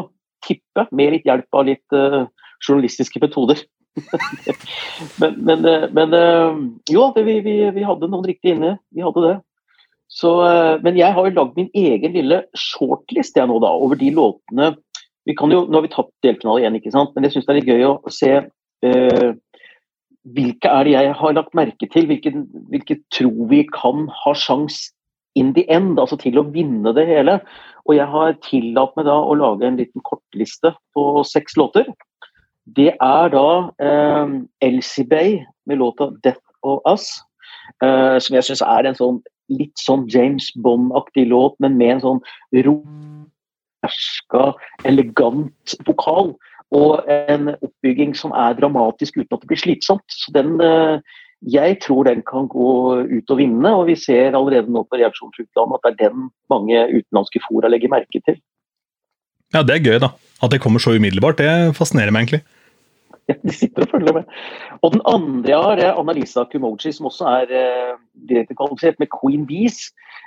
tippe 0.46 0.88
med 0.90 1.14
litt 1.14 1.28
hjelp 1.28 1.58
av 1.60 1.68
litt 1.70 1.94
uh, 1.94 2.24
journalistiske 2.64 3.22
metoder. 3.22 3.62
men, 5.22 5.38
men, 5.46 5.62
uh, 5.62 5.86
men 5.94 6.18
jo, 6.90 7.12
vi, 7.14 7.38
vi, 7.46 7.60
vi 7.78 7.86
hadde 7.86 8.10
noen 8.10 8.26
riktig 8.26 8.56
inne. 8.56 8.74
Vi 8.90 9.06
hadde 9.06 9.22
det. 9.28 9.36
Så, 10.08 10.30
eh, 10.48 10.80
men 10.82 10.96
jeg 10.96 11.12
har 11.12 11.26
jo 11.26 11.36
lagd 11.36 11.58
min 11.58 11.68
egen 11.76 12.14
lille 12.16 12.42
shortlist 12.56 13.36
jeg 13.36 13.48
nå 13.50 13.58
da, 13.60 13.72
over 13.76 13.98
de 14.00 14.08
låtene 14.16 14.72
vi 15.28 15.34
kan 15.36 15.52
jo, 15.52 15.66
Nå 15.68 15.76
har 15.76 15.84
vi 15.84 15.92
tatt 15.92 16.08
delfinale 16.24 16.62
igjen, 16.62 16.78
ikke 16.78 16.94
sant? 16.94 17.12
men 17.12 17.26
jeg 17.26 17.34
syns 17.34 17.44
det 17.44 17.52
er 17.52 17.58
litt 17.58 17.68
gøy 17.68 17.82
å 17.84 18.12
se 18.12 18.30
uh, 18.40 19.30
hvilke 20.32 20.70
er 20.72 20.88
det 20.88 20.94
jeg 20.94 21.10
har 21.20 21.34
lagt 21.36 21.56
merke 21.58 21.88
til. 21.92 22.06
Hvilke, 22.08 22.32
hvilke 22.72 22.96
tror 23.12 23.50
vi 23.50 23.60
kan 23.74 24.06
ha 24.22 24.32
sjans 24.32 24.86
in 25.36 25.52
the 25.52 25.66
end, 25.68 26.00
altså 26.00 26.16
til 26.20 26.40
å 26.40 26.46
vinne 26.54 26.94
det 26.96 27.04
hele. 27.10 27.38
Og 27.84 27.98
jeg 27.98 28.08
har 28.08 28.40
tillatt 28.48 28.96
meg 28.96 29.08
da 29.08 29.18
å 29.20 29.36
lage 29.36 29.68
en 29.68 29.76
liten 29.76 30.04
kortliste 30.08 30.72
på 30.96 31.04
seks 31.28 31.60
låter. 31.60 31.88
Det 32.64 32.94
er 32.96 33.32
da 33.32 33.48
uh, 33.68 34.36
Elsie 34.64 35.04
Bay 35.08 35.42
med 35.68 35.84
låta 35.84 36.08
'Death 36.24 36.44
of 36.64 36.80
Us', 36.88 37.20
uh, 37.84 38.16
som 38.16 38.36
jeg 38.36 38.48
syns 38.48 38.64
er 38.64 38.88
en 38.88 38.96
sånn 38.96 39.20
litt 39.52 39.78
sånn 39.80 40.06
James 40.12 40.50
Bond-aktig 40.56 41.28
låt, 41.30 41.56
men 41.62 41.76
med 41.80 41.96
en 41.96 42.04
sånn 42.04 42.20
romerska, 42.66 44.42
elegant 44.88 45.76
vokal. 45.88 46.34
Og 46.76 47.08
en 47.08 47.54
oppbygging 47.54 48.12
som 48.18 48.34
er 48.36 48.58
dramatisk 48.58 49.16
uten 49.16 49.32
at 49.32 49.40
det 49.40 49.48
blir 49.48 49.62
slitsomt. 49.62 50.04
Så 50.12 50.32
den, 50.36 50.60
eh, 50.60 51.00
jeg 51.48 51.80
tror 51.80 52.04
den 52.04 52.22
kan 52.22 52.48
gå 52.48 53.08
ut 53.08 53.30
og 53.30 53.38
vinne, 53.40 53.72
og 53.72 53.86
vi 53.88 53.96
ser 53.96 54.36
allerede 54.36 54.68
nå 54.68 54.84
på 54.84 55.00
reaksjonsutlandet 55.00 55.78
at 55.78 55.96
det 55.96 56.06
er 56.06 56.12
den 56.12 56.30
mange 56.50 56.76
utenlandske 56.92 57.40
fora 57.48 57.68
legger 57.72 57.88
merke 57.88 58.20
til. 58.20 58.36
Ja, 59.54 59.62
det 59.62 59.78
er 59.78 59.84
gøy, 59.86 59.98
da. 59.98 60.12
At 60.42 60.52
det 60.52 60.60
kommer 60.60 60.78
så 60.78 60.92
umiddelbart. 60.92 61.40
Det 61.40 61.74
fascinerer 61.76 62.12
meg 62.12 62.26
egentlig. 62.28 62.44
de 63.44 63.52
sitter 63.52 63.82
og 63.84 63.88
følger 63.92 64.12
med. 64.12 64.22
Og 64.82 64.92
den 64.94 65.02
andre 65.06 65.50
jeg 65.50 65.58
har, 65.66 65.76
er 65.82 65.98
Annalisa 66.00 66.44
Kumoji, 66.52 66.92
som 66.92 67.06
også 67.10 67.24
er 67.40 67.46
eh, 67.60 67.94
direkte 68.28 68.58
kvalifisert 68.58 68.98
med 68.98 69.12
Queen 69.14 69.44
Bees. 69.48 69.78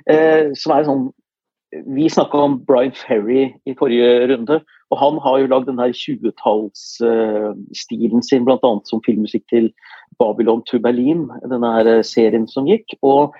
Eh, 0.09 0.45
som 0.57 0.71
er 0.75 0.83
sånn 0.89 1.05
Vi 1.95 2.05
snakka 2.11 2.35
om 2.35 2.59
Brian 2.67 2.91
Ferry 2.91 3.55
i 3.63 3.71
forrige 3.79 4.27
runde, 4.27 4.59
og 4.91 4.97
han 4.99 5.15
har 5.23 5.39
jo 5.39 5.47
lagd 5.53 5.69
den 5.69 5.79
her 5.79 5.91
20-tallsstilen 5.95 8.19
eh, 8.19 8.27
sin, 8.27 8.43
bl.a. 8.43 8.71
som 8.89 8.99
filmmusikk 9.05 9.45
til 9.47 9.71
Babylon 10.19 10.59
to 10.67 10.83
Berlin, 10.83 11.31
denne 11.47 11.69
her 11.77 12.03
serien 12.03 12.43
som 12.51 12.67
gikk. 12.67 12.91
og 13.01 13.31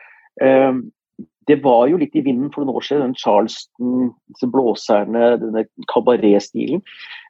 det 1.50 1.58
var 1.64 1.88
jo 1.90 1.98
litt 1.98 2.16
i 2.18 2.24
vinden 2.26 2.52
for 2.54 2.64
noen 2.64 2.78
år 2.78 2.86
siden, 2.86 3.10
den 3.10 3.18
Charleston, 3.18 4.12
disse 4.30 4.50
blåserne, 4.52 5.34
denne 5.42 5.66
kabaretstilen. 5.90 6.84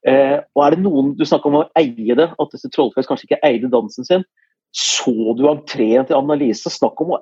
Eh, 0.08 0.38
og 0.58 0.63
er 0.65 0.76
det 0.76 0.84
noen 0.84 1.13
Du 1.15 1.24
snakker 1.28 1.52
om 1.52 1.62
å 1.62 1.67
eie 1.80 2.17
det, 2.17 2.28
at 2.28 2.56
disse 2.56 2.71
Trollfest 2.74 3.12
kanskje 3.12 3.30
ikke 3.30 3.43
eide 3.47 3.71
dansen 3.71 4.08
sin. 4.08 4.26
Så 4.76 5.13
du 5.38 5.45
entreen 5.47 6.08
til 6.08 6.19
Annalise? 6.19 6.71
Snakk 6.71 7.00
om 7.04 7.15
å 7.15 7.21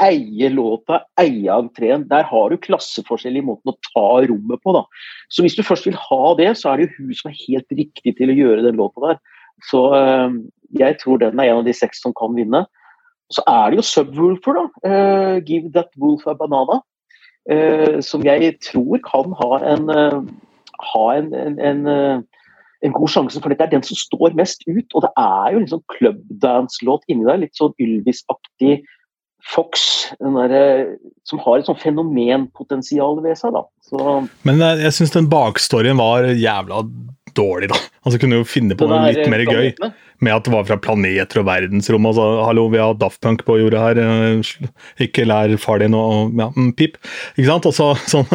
eie 0.00 0.48
låta, 0.52 1.02
eie 1.20 1.52
entreen. 1.52 2.06
Der 2.08 2.24
har 2.28 2.48
du 2.48 2.60
klasseforskjell 2.60 3.36
i 3.36 3.44
måten 3.44 3.72
å 3.72 3.78
ta 3.90 4.08
rommet 4.30 4.64
på. 4.64 4.74
da. 4.76 4.84
Så 5.28 5.44
hvis 5.44 5.58
du 5.58 5.64
først 5.66 5.88
vil 5.88 5.98
ha 6.00 6.34
det, 6.40 6.54
så 6.56 6.72
er 6.72 6.80
det 6.80 6.88
jo 6.88 7.04
hun 7.04 7.14
som 7.20 7.30
er 7.30 7.40
helt 7.44 7.76
riktig 7.76 8.16
til 8.16 8.32
å 8.32 8.38
gjøre 8.38 8.64
den 8.64 8.80
låta 8.80 9.10
der. 9.10 9.20
Så 9.68 9.84
eh, 9.92 10.40
jeg 10.80 11.00
tror 11.02 11.20
den 11.20 11.40
er 11.40 11.52
en 11.52 11.60
av 11.60 11.68
de 11.68 11.76
seks 11.76 12.00
som 12.00 12.16
kan 12.16 12.32
vinne. 12.36 12.64
Så 13.30 13.44
er 13.46 13.70
det 13.70 13.80
jo 13.80 13.86
Subwoolfer, 13.86 14.58
da. 14.58 14.64
Uh, 14.84 15.36
'Give 15.44 15.70
That 15.74 15.90
Wolf 16.00 16.26
a 16.26 16.34
Banana'. 16.34 16.80
Uh, 17.50 18.00
som 18.04 18.24
jeg 18.24 18.54
tror 18.62 19.00
kan 19.06 19.32
ha 19.40 19.50
en, 19.74 19.88
uh, 19.88 20.20
ha 20.92 21.06
en, 21.16 21.32
en, 21.34 21.86
en, 22.84 22.92
god 22.92 23.08
sjanse, 23.08 23.40
for 23.40 23.48
dette 23.48 23.64
er 23.64 23.72
den 23.72 23.86
som 23.86 23.96
står 23.96 24.36
mest 24.36 24.66
ut. 24.68 24.86
Og 24.94 25.02
det 25.06 25.12
er 25.16 25.52
jo 25.52 25.60
en 25.62 25.70
sånn 25.74 25.86
clubdance-låt 25.94 27.06
inni 27.08 27.28
der. 27.28 27.42
Litt 27.44 27.56
sånn 27.58 27.74
Ylvis-aktig 27.80 28.82
Fox, 29.54 30.12
der, 30.20 30.96
som 31.24 31.40
har 31.40 31.60
et 31.60 31.68
sånn 31.68 31.78
fenomenpotensial 31.80 33.22
ved 33.24 33.38
seg. 33.40 33.54
da. 33.56 33.64
Så, 33.88 34.26
Men 34.44 34.60
jeg, 34.60 34.82
jeg 34.84 34.96
syns 34.98 35.14
den 35.16 35.30
bakstorien 35.32 35.98
var 36.00 36.28
jævla 36.28 36.82
dårlig, 37.40 37.72
da. 37.72 37.80
Altså 38.04 38.20
kunne 38.20 38.40
jo 38.40 38.48
finne 38.48 38.76
på 38.78 38.88
noe 38.88 39.10
litt 39.10 39.26
mer 39.32 39.44
gøy 39.48 39.74
med 40.24 40.36
at 40.36 40.44
det 40.44 40.52
var 40.52 40.66
fra 40.68 40.76
planeter 40.80 41.40
og 41.40 41.46
verdensrom. 41.48 42.06
Altså, 42.08 42.24
hallo, 42.44 42.66
vi 42.72 42.80
har 42.80 42.96
Daft 43.00 43.20
Punk 43.24 43.42
på 43.46 43.56
jordet 43.60 43.80
her. 43.80 44.00
Eh, 44.00 44.50
ikke 45.06 45.24
lær 45.28 45.52
far 45.60 45.80
din 45.80 45.96
å 45.96 46.02
ja, 46.28 46.50
mm, 46.52 46.72
pip. 46.76 46.98
Ikke 47.36 47.48
sant? 47.48 47.68
Også, 47.70 47.90
sånn, 48.12 48.28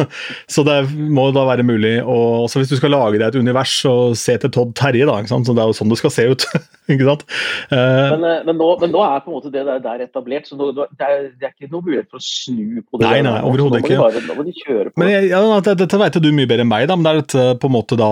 så 0.50 0.66
det 0.66 0.78
må 0.90 1.28
da 1.34 1.46
være 1.48 1.66
mulig 1.66 1.96
å 2.02 2.16
også 2.46 2.60
Hvis 2.60 2.72
du 2.72 2.78
skal 2.78 2.92
lage 2.94 3.20
deg 3.20 3.28
et 3.28 3.38
univers, 3.38 3.72
så 3.84 3.92
se 4.18 4.34
til 4.42 4.52
Todd 4.54 4.74
Terje, 4.78 5.06
da. 5.06 5.18
Ikke 5.22 5.34
sant? 5.34 5.48
Så 5.48 5.54
det 5.56 5.62
er 5.62 5.70
jo 5.70 5.78
sånn 5.78 5.92
det 5.92 6.00
skal 6.02 6.14
se 6.14 6.26
ut. 6.32 6.46
ikke 6.92 7.06
sant? 7.06 7.26
Uh, 7.70 8.16
men, 8.16 8.26
men, 8.48 8.58
nå, 8.58 8.70
men, 8.82 8.94
nå, 8.94 9.04
er 9.06 9.22
på 9.22 9.30
en 9.30 9.38
måte 9.38 9.52
det 9.54 9.62
der, 9.68 9.82
der 9.84 10.06
etablert, 10.08 10.50
så 10.50 10.58
nå, 10.58 10.72
det, 10.74 10.88
er, 10.98 11.28
det, 11.30 11.50
er, 11.50 11.54
ikke 11.54 11.70
noe 11.70 11.86
mulighet 11.86 12.10
for 12.10 12.22
å 12.22 12.26
snu 12.26 12.82
på 12.82 13.02
det. 13.02 13.06
Nei, 13.06 13.22
nei, 13.26 13.38
overhodet 13.46 13.84
ikke. 13.84 14.00
Nå 14.26 14.38
må 14.38 14.46
de 14.46 14.56
kjøre 14.58 14.90
på. 14.90 15.02
Men 15.02 15.14
jeg, 15.14 15.30
ja, 15.30 15.44
Dette 15.66 16.02
vet 16.02 16.18
du 16.22 16.32
mye 16.34 16.50
bedre 16.50 16.66
enn 16.66 16.72
meg, 16.72 16.90
da, 16.90 16.98
men 16.98 17.06
det 17.06 17.14
er 17.14 17.22
et, 17.22 17.38
på 17.62 17.70
en 17.70 17.76
måte 17.78 17.98
da 18.00 18.10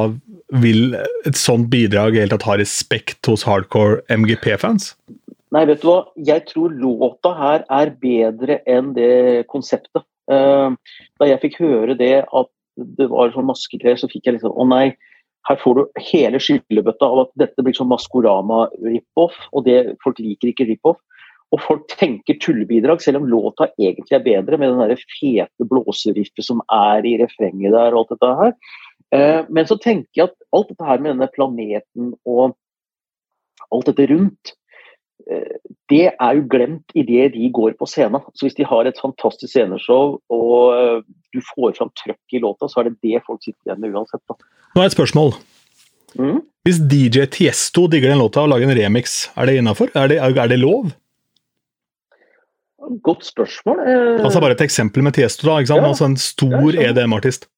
vil 0.62 0.96
et 1.26 1.38
sånt 1.38 1.70
bidrag 1.72 2.18
helt 2.18 2.34
tatt 2.34 2.46
ha 2.48 2.56
respekt 2.60 3.26
hos 3.30 3.44
hardcore 3.46 4.02
MGP-fans? 4.12 4.92
Nei, 5.54 5.64
vet 5.70 5.82
du 5.82 5.88
hva. 5.88 6.00
Jeg 6.26 6.46
tror 6.50 6.74
låta 6.74 7.34
her 7.38 7.64
er 7.72 7.94
bedre 8.02 8.58
enn 8.70 8.92
det 8.96 9.46
konseptet. 9.50 10.04
Uh, 10.30 10.72
da 11.20 11.28
jeg 11.28 11.42
fikk 11.42 11.58
høre 11.60 11.96
det 11.98 12.14
at 12.24 12.50
det 12.98 13.10
var 13.12 13.34
sånn 13.34 13.50
maskeklær, 13.50 13.98
så 14.00 14.08
fikk 14.10 14.26
jeg 14.26 14.38
liksom 14.38 14.54
Å 14.56 14.64
nei, 14.66 14.86
her 15.48 15.58
får 15.60 15.76
du 15.76 16.00
hele 16.08 16.40
skyllebøtta 16.40 17.06
av 17.06 17.26
at 17.26 17.34
dette 17.42 17.64
blir 17.64 17.76
sånn 17.76 17.90
Maskorama-rip-off, 17.90 19.36
og 19.52 19.66
det, 19.68 19.98
folk 20.02 20.22
liker 20.22 20.50
ikke 20.50 20.66
rip-off. 20.70 21.00
Og 21.52 21.60
folk 21.62 21.84
tenker 21.92 22.38
tullebidrag, 22.42 23.02
selv 23.04 23.20
om 23.20 23.28
låta 23.30 23.68
egentlig 23.76 24.16
er 24.16 24.24
bedre, 24.24 24.58
med 24.58 24.72
den 24.72 24.80
der 24.80 25.02
fete 25.20 25.68
blåseriffet 25.70 26.42
som 26.42 26.64
er 26.72 27.06
i 27.06 27.14
refrenget 27.20 27.76
der 27.76 27.94
og 27.94 28.00
alt 28.00 28.14
dette 28.16 28.32
her. 28.40 28.56
Eh, 29.14 29.46
men 29.48 29.68
så 29.68 29.78
tenker 29.80 30.10
jeg 30.18 30.30
at 30.30 30.36
alt 30.56 30.70
dette 30.72 30.88
her 30.88 31.02
med 31.02 31.14
denne 31.14 31.30
planeten 31.34 32.12
og 32.26 32.54
alt 33.70 33.90
dette 33.90 34.08
rundt, 34.10 34.54
eh, 35.30 35.58
det 35.92 36.06
er 36.10 36.38
jo 36.38 36.46
glemt 36.50 36.96
idet 36.98 37.34
de 37.36 37.50
går 37.54 37.76
på 37.78 37.88
scenen. 37.90 38.24
Så 38.34 38.48
hvis 38.48 38.58
de 38.58 38.66
har 38.66 38.88
et 38.88 38.98
fantastisk 39.00 39.52
sceneshow 39.52 40.18
og 40.34 40.58
eh, 40.74 40.98
du 41.34 41.42
får 41.52 41.76
fram 41.78 41.92
trøkk 42.00 42.38
i 42.38 42.42
låta, 42.42 42.70
så 42.70 42.82
er 42.82 42.90
det 42.90 42.98
det 43.06 43.22
folk 43.26 43.42
sitter 43.44 43.70
igjen 43.70 43.84
med 43.84 43.94
uansett. 43.94 44.22
Da. 44.30 44.38
Nå 44.74 44.82
er 44.82 44.90
et 44.90 44.98
spørsmål. 44.98 45.34
Mm? 46.18 46.42
Hvis 46.66 46.82
DJ 46.90 47.28
Tiesto 47.30 47.86
digger 47.90 48.14
den 48.14 48.22
låta 48.22 48.44
og 48.44 48.50
lager 48.50 48.70
en 48.70 48.78
remix, 48.78 49.24
er 49.38 49.50
det 49.50 49.58
innafor? 49.60 49.90
Er, 49.94 50.14
er, 50.16 50.50
det 50.50 50.58
lov? 50.58 50.94
Godt 53.04 53.26
spørsmål. 53.26 53.80
Altså 54.22 54.42
Bare 54.42 54.56
et 54.56 54.62
eksempel 54.64 55.04
med 55.04 55.14
Tiesto, 55.16 55.46
da. 55.48 55.60
Ja, 55.62 55.82
altså 55.82 56.08
En 56.08 56.16
stor 56.20 56.78
EDM-artist. 56.78 57.48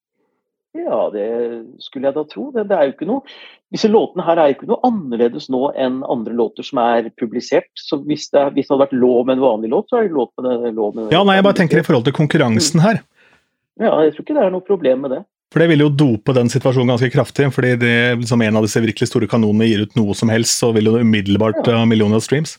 Ja, 0.76 0.98
det 1.12 1.26
skulle 1.82 2.08
jeg 2.08 2.16
da 2.16 2.24
tro. 2.28 2.48
Det, 2.54 2.66
det, 2.70 2.76
er 2.76 2.88
jo 2.88 2.94
ikke 2.96 3.08
noe 3.08 3.36
Disse 3.74 3.88
låtene 3.90 4.22
her 4.22 4.38
er 4.38 4.50
jo 4.50 4.56
ikke 4.56 4.68
noe 4.70 4.86
annerledes 4.86 5.48
nå 5.50 5.72
enn 5.74 5.98
andre 6.06 6.34
låter 6.38 6.66
som 6.66 6.78
er 6.84 7.08
publisert. 7.18 7.66
Så 7.74 7.98
hvis 8.04 8.28
det, 8.30 8.44
hvis 8.54 8.68
det 8.68 8.74
hadde 8.74 8.84
vært 8.84 8.98
lov 9.00 9.24
med 9.26 9.38
en 9.38 9.42
vanlig 9.42 9.72
låt, 9.72 9.88
så 9.90 9.98
er 9.98 10.06
det 10.06 10.14
lov 10.14 10.30
med, 10.38 10.46
det, 10.62 10.74
lov 10.76 10.92
med 10.94 11.14
Ja, 11.14 11.24
nei, 11.26 11.38
jeg 11.40 11.46
bare 11.48 11.58
tenker 11.58 11.82
i 11.82 11.86
forhold 11.86 12.06
til 12.06 12.14
konkurransen 12.14 12.84
her. 12.84 13.00
Ja, 13.82 13.90
jeg 14.06 14.14
tror 14.14 14.22
ikke 14.24 14.36
det 14.38 14.44
er 14.46 14.54
noe 14.54 14.64
problem 14.64 15.02
med 15.04 15.16
det. 15.16 15.24
For 15.52 15.62
det 15.62 15.70
ville 15.70 15.86
jo 15.86 15.94
dope 15.94 16.34
den 16.36 16.50
situasjonen 16.52 16.94
ganske 16.94 17.10
kraftig. 17.10 17.50
fordi 17.54 17.74
det, 17.80 17.96
liksom 18.20 18.42
en 18.42 18.60
av 18.60 18.66
disse 18.66 18.82
virkelig 18.82 19.10
store 19.10 19.28
kanonene 19.30 19.68
gir 19.68 19.82
ut 19.86 19.98
noe 19.98 20.14
som 20.14 20.30
helst, 20.32 20.58
så 20.58 20.72
vil 20.76 20.90
jo 20.90 20.96
det 20.96 21.04
umiddelbart 21.06 21.62
ja. 21.64 21.78
ha 21.80 21.86
millioner 21.88 22.20
av 22.20 22.24
streams. 22.26 22.56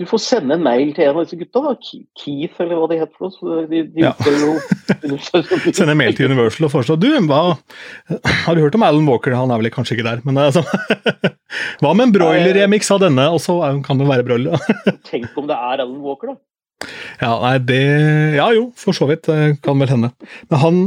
Du 0.00 0.06
får 0.08 0.20
sende 0.24 0.56
en 0.56 0.62
mail 0.64 0.94
til 0.96 1.04
en 1.04 1.18
av 1.18 1.26
disse 1.26 1.36
gutta, 1.36 1.60
da. 1.60 1.74
Keith, 2.16 2.56
eller 2.62 2.78
hva 2.78 2.86
det 2.88 3.00
heter. 3.02 3.32
For 3.36 3.66
de, 3.68 3.82
de 3.92 4.04
ja. 4.06 4.14
Sende 5.76 5.96
mail 5.98 6.16
til 6.16 6.30
Universal 6.30 6.70
og 6.70 6.72
foreslå 6.72 6.96
Du, 6.96 7.10
hva 7.28 7.40
Har 8.46 8.56
du 8.56 8.62
hørt 8.64 8.78
om 8.78 8.86
Alan 8.86 9.08
Walker? 9.10 9.36
Han 9.36 9.52
er 9.52 9.60
vel 9.60 9.68
kanskje 9.74 9.98
ikke 9.98 10.06
der, 10.08 10.22
men 10.24 10.40
altså 10.40 10.64
Hva 11.82 11.92
med 11.92 12.06
en 12.06 12.14
broiler-remix 12.16 12.88
av 12.94 13.02
denne, 13.04 13.28
og 13.28 13.42
så 13.44 13.58
kan 13.84 14.00
det 14.00 14.08
være 14.08 14.24
broiler? 14.24 14.72
Tenk 15.10 15.36
om 15.36 15.50
det 15.50 15.58
er 15.58 15.84
Alan 15.84 16.00
Walker, 16.00 16.32
da. 16.32 16.90
Ja, 17.20 17.34
nei, 17.42 17.54
det 17.60 17.84
Ja 18.38 18.48
jo, 18.56 18.70
for 18.80 18.96
så 18.96 19.04
vidt. 19.10 19.28
Kan 19.60 19.82
vel 19.82 19.92
hende. 19.92 20.14
Men 20.48 20.62
han 20.64 20.84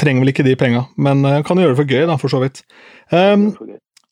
trenger 0.00 0.24
vel 0.24 0.34
ikke 0.34 0.44
de 0.44 0.56
penga, 0.58 0.84
men 1.00 1.24
eh, 1.28 1.40
kan 1.46 1.60
gjøre 1.60 1.72
det 1.74 1.80
for 1.80 1.96
gøy, 1.96 2.04
da, 2.10 2.18
for 2.20 2.32
så 2.32 2.42
vidt. 2.42 2.60
Um, 3.14 3.52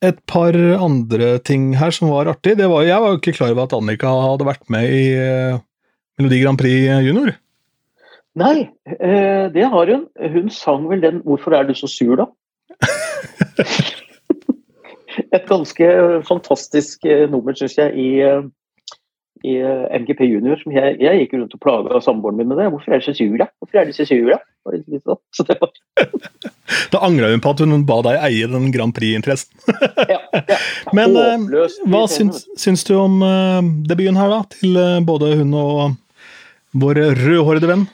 et 0.02 0.18
par 0.26 0.56
andre 0.56 1.36
ting 1.46 1.76
her 1.78 1.94
som 1.94 2.10
var 2.10 2.30
artig. 2.30 2.56
Var, 2.58 2.86
jeg 2.88 3.02
var 3.04 3.12
jo 3.12 3.20
ikke 3.20 3.36
klar 3.36 3.52
over 3.54 3.68
at 3.68 3.76
Annika 3.76 4.10
hadde 4.24 4.48
vært 4.48 4.64
med 4.72 4.90
i 4.90 5.04
uh, 5.14 5.60
Melodi 6.18 6.40
Grand 6.42 6.60
Prix 6.60 6.88
Junior. 7.06 7.34
Nei, 8.40 8.56
uh, 8.96 9.46
det 9.54 9.68
har 9.74 9.94
hun. 9.94 10.06
Hun 10.36 10.48
sang 10.50 10.88
vel 10.90 11.04
den 11.04 11.22
'Hvorfor 11.22 11.54
er 11.54 11.68
du 11.68 11.74
så 11.74 11.86
sur', 11.86 12.16
da? 12.16 12.26
Et 15.36 15.48
ganske 15.48 15.86
fantastisk 16.24 17.04
nummer, 17.28 17.54
syns 17.54 17.78
jeg, 17.78 17.96
i 17.96 18.08
i 19.44 19.56
eh, 19.58 20.00
MGP 20.00 20.20
Junior. 20.20 20.58
som 20.62 20.72
Jeg, 20.72 20.96
jeg 21.02 21.22
gikk 21.22 21.36
rundt 21.38 21.56
og 21.56 21.62
plaga 21.62 22.00
samboeren 22.04 22.38
min 22.38 22.48
med 22.48 22.60
det. 22.60 22.70
'Hvorfor 22.70 22.92
er 22.92 23.02
du 23.02 23.06
så 23.08 23.14
sur, 23.14 23.36
da?' 23.36 23.50
Hvorfor 23.58 23.78
er 23.78 23.84
du 23.84 23.92
så 23.92 24.06
sur, 24.06 24.30
da? 24.30 24.38
Så 25.36 25.44
det 25.48 25.56
var... 25.60 25.70
da 26.92 27.00
angra 27.02 27.30
hun 27.32 27.42
på 27.42 27.52
at 27.54 27.62
hun 27.64 27.86
ba 27.88 27.98
deg 28.06 28.20
eie 28.28 28.50
den 28.50 28.70
Grand 28.74 28.94
Prix-interessen. 28.96 29.50
ja, 30.12 30.20
ja. 30.36 30.60
Men 30.96 31.16
uh, 31.16 31.64
hva 31.90 32.04
syns, 32.10 32.46
syns, 32.60 32.84
du 32.88 32.94
om 32.98 33.18
uh, 33.24 33.60
debuten 33.88 34.18
her, 34.20 34.30
da? 34.30 34.42
Til 34.54 34.78
uh, 34.78 35.00
både 35.04 35.34
hun 35.40 35.56
og 35.58 35.98
vår 36.78 37.02
rødhårede 37.18 37.68
venn? 37.68 37.88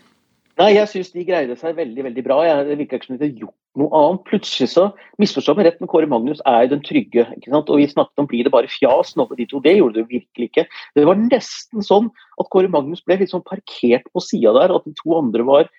Nei, 0.59 0.73
jeg 0.75 0.91
syns 0.91 1.13
de 1.15 1.23
greide 1.23 1.55
seg 1.59 1.77
veldig 1.79 2.05
veldig 2.09 2.23
bra. 2.27 2.41
Jeg, 2.43 2.67
det 2.67 2.77
virker 2.81 2.99
ikke 2.99 3.07
som 3.07 3.15
de 3.15 3.23
hadde 3.29 3.45
gjort 3.45 3.55
noe 3.79 3.91
annet. 3.95 4.23
Plutselig 4.27 4.73
så 4.73 4.89
misforstå 5.23 5.55
meg 5.55 5.69
rett, 5.69 5.77
men 5.79 5.91
Kåre 5.91 6.09
Magnus 6.11 6.41
er 6.51 6.65
jo 6.65 6.73
den 6.73 6.83
trygge. 6.87 7.29
ikke 7.37 7.53
sant? 7.53 7.71
Og 7.71 7.79
vi 7.79 7.87
snakket 7.87 8.23
om 8.23 8.27
blir 8.31 8.47
det 8.47 8.53
bare 8.55 8.71
fjas 8.73 9.15
nå 9.15 9.29
med 9.29 9.39
de 9.39 9.47
to. 9.51 9.63
Det 9.63 9.77
gjorde 9.77 10.01
det 10.01 10.09
virkelig 10.11 10.49
ikke. 10.51 10.65
Det 10.99 11.07
var 11.07 11.21
nesten 11.21 11.87
sånn 11.87 12.11
at 12.43 12.51
Kåre 12.51 12.71
Magnus 12.75 13.05
ble 13.07 13.21
litt 13.21 13.31
sånn 13.31 13.47
parkert 13.47 14.11
på 14.11 14.25
sida 14.25 14.57
der. 14.59 14.75
At 14.75 14.89
de 14.89 14.97
to 14.99 15.15
andre 15.21 15.47
var, 15.47 15.71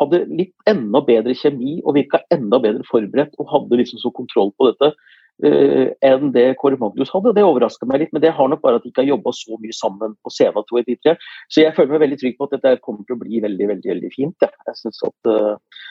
hadde 0.00 0.24
litt 0.30 0.54
enda 0.70 1.02
bedre 1.04 1.34
kjemi 1.36 1.78
og 1.84 1.96
virka 1.96 2.22
enda 2.34 2.60
bedre 2.62 2.86
forberedt 2.88 3.36
og 3.40 3.50
hadde 3.52 3.80
liksom 3.80 4.00
så 4.02 4.12
kontroll 4.14 4.52
på 4.56 4.68
dette 4.70 4.92
uh, 4.92 5.86
enn 6.04 6.32
det 6.34 6.46
Kåre 6.60 6.78
Magnus 6.80 7.12
hadde. 7.14 7.34
Det 7.36 7.44
overraska 7.46 7.88
meg 7.88 8.04
litt, 8.04 8.12
men 8.14 8.24
det 8.24 8.34
har 8.36 8.50
nok 8.52 8.62
bare 8.64 8.80
at 8.80 8.86
de 8.86 8.92
ikke 8.92 9.04
har 9.04 9.14
jobba 9.14 9.34
så 9.36 9.58
mye 9.62 9.76
sammen 9.76 10.16
på 10.24 10.32
scenen. 10.34 10.68
to 10.68 10.82
de 10.86 10.98
tre. 11.00 11.16
Så 11.48 11.64
jeg 11.64 11.76
føler 11.76 11.96
meg 11.96 12.06
veldig 12.06 12.20
trygg 12.22 12.38
på 12.38 12.48
at 12.48 12.56
dette 12.56 12.78
kommer 12.84 13.06
til 13.06 13.16
å 13.16 13.22
bli 13.24 13.42
veldig 13.44 13.70
veldig, 13.72 13.90
veldig 13.94 14.14
fint. 14.14 14.36
Ja. 14.44 14.52
Jeg 14.70 14.80
synes 14.82 15.04
at 15.10 15.32
uh, 15.32 15.84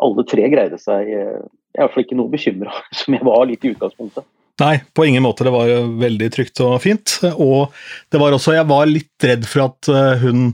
alle 0.00 0.24
tre 0.24 0.46
greide 0.48 0.78
seg 0.80 1.08
Jeg 1.10 1.84
er 1.84 1.96
i 1.98 2.04
ikke 2.04 2.16
noe 2.16 2.32
bekymra, 2.32 2.72
som 3.02 3.16
jeg 3.16 3.26
var 3.26 3.44
litt 3.50 3.64
i 3.66 3.74
utgangspunktet. 3.74 4.28
Nei, 4.60 4.74
på 4.92 5.06
ingen 5.08 5.24
måte. 5.24 5.44
Det 5.46 5.52
var 5.54 5.70
veldig 6.00 6.26
trygt 6.32 6.60
og 6.60 6.74
fint. 6.84 7.14
Og 7.32 7.72
det 8.12 8.20
var 8.20 8.34
også 8.36 8.52
Jeg 8.58 8.68
var 8.68 8.90
litt 8.90 9.24
redd 9.24 9.46
for 9.48 9.70
at 9.70 9.88
hun 10.20 10.50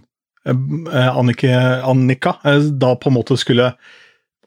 Annika, 0.46 1.82
Annika 1.86 2.38
da 2.70 2.96
på 2.98 3.10
en 3.10 3.16
måte 3.18 3.38
skulle 3.40 3.72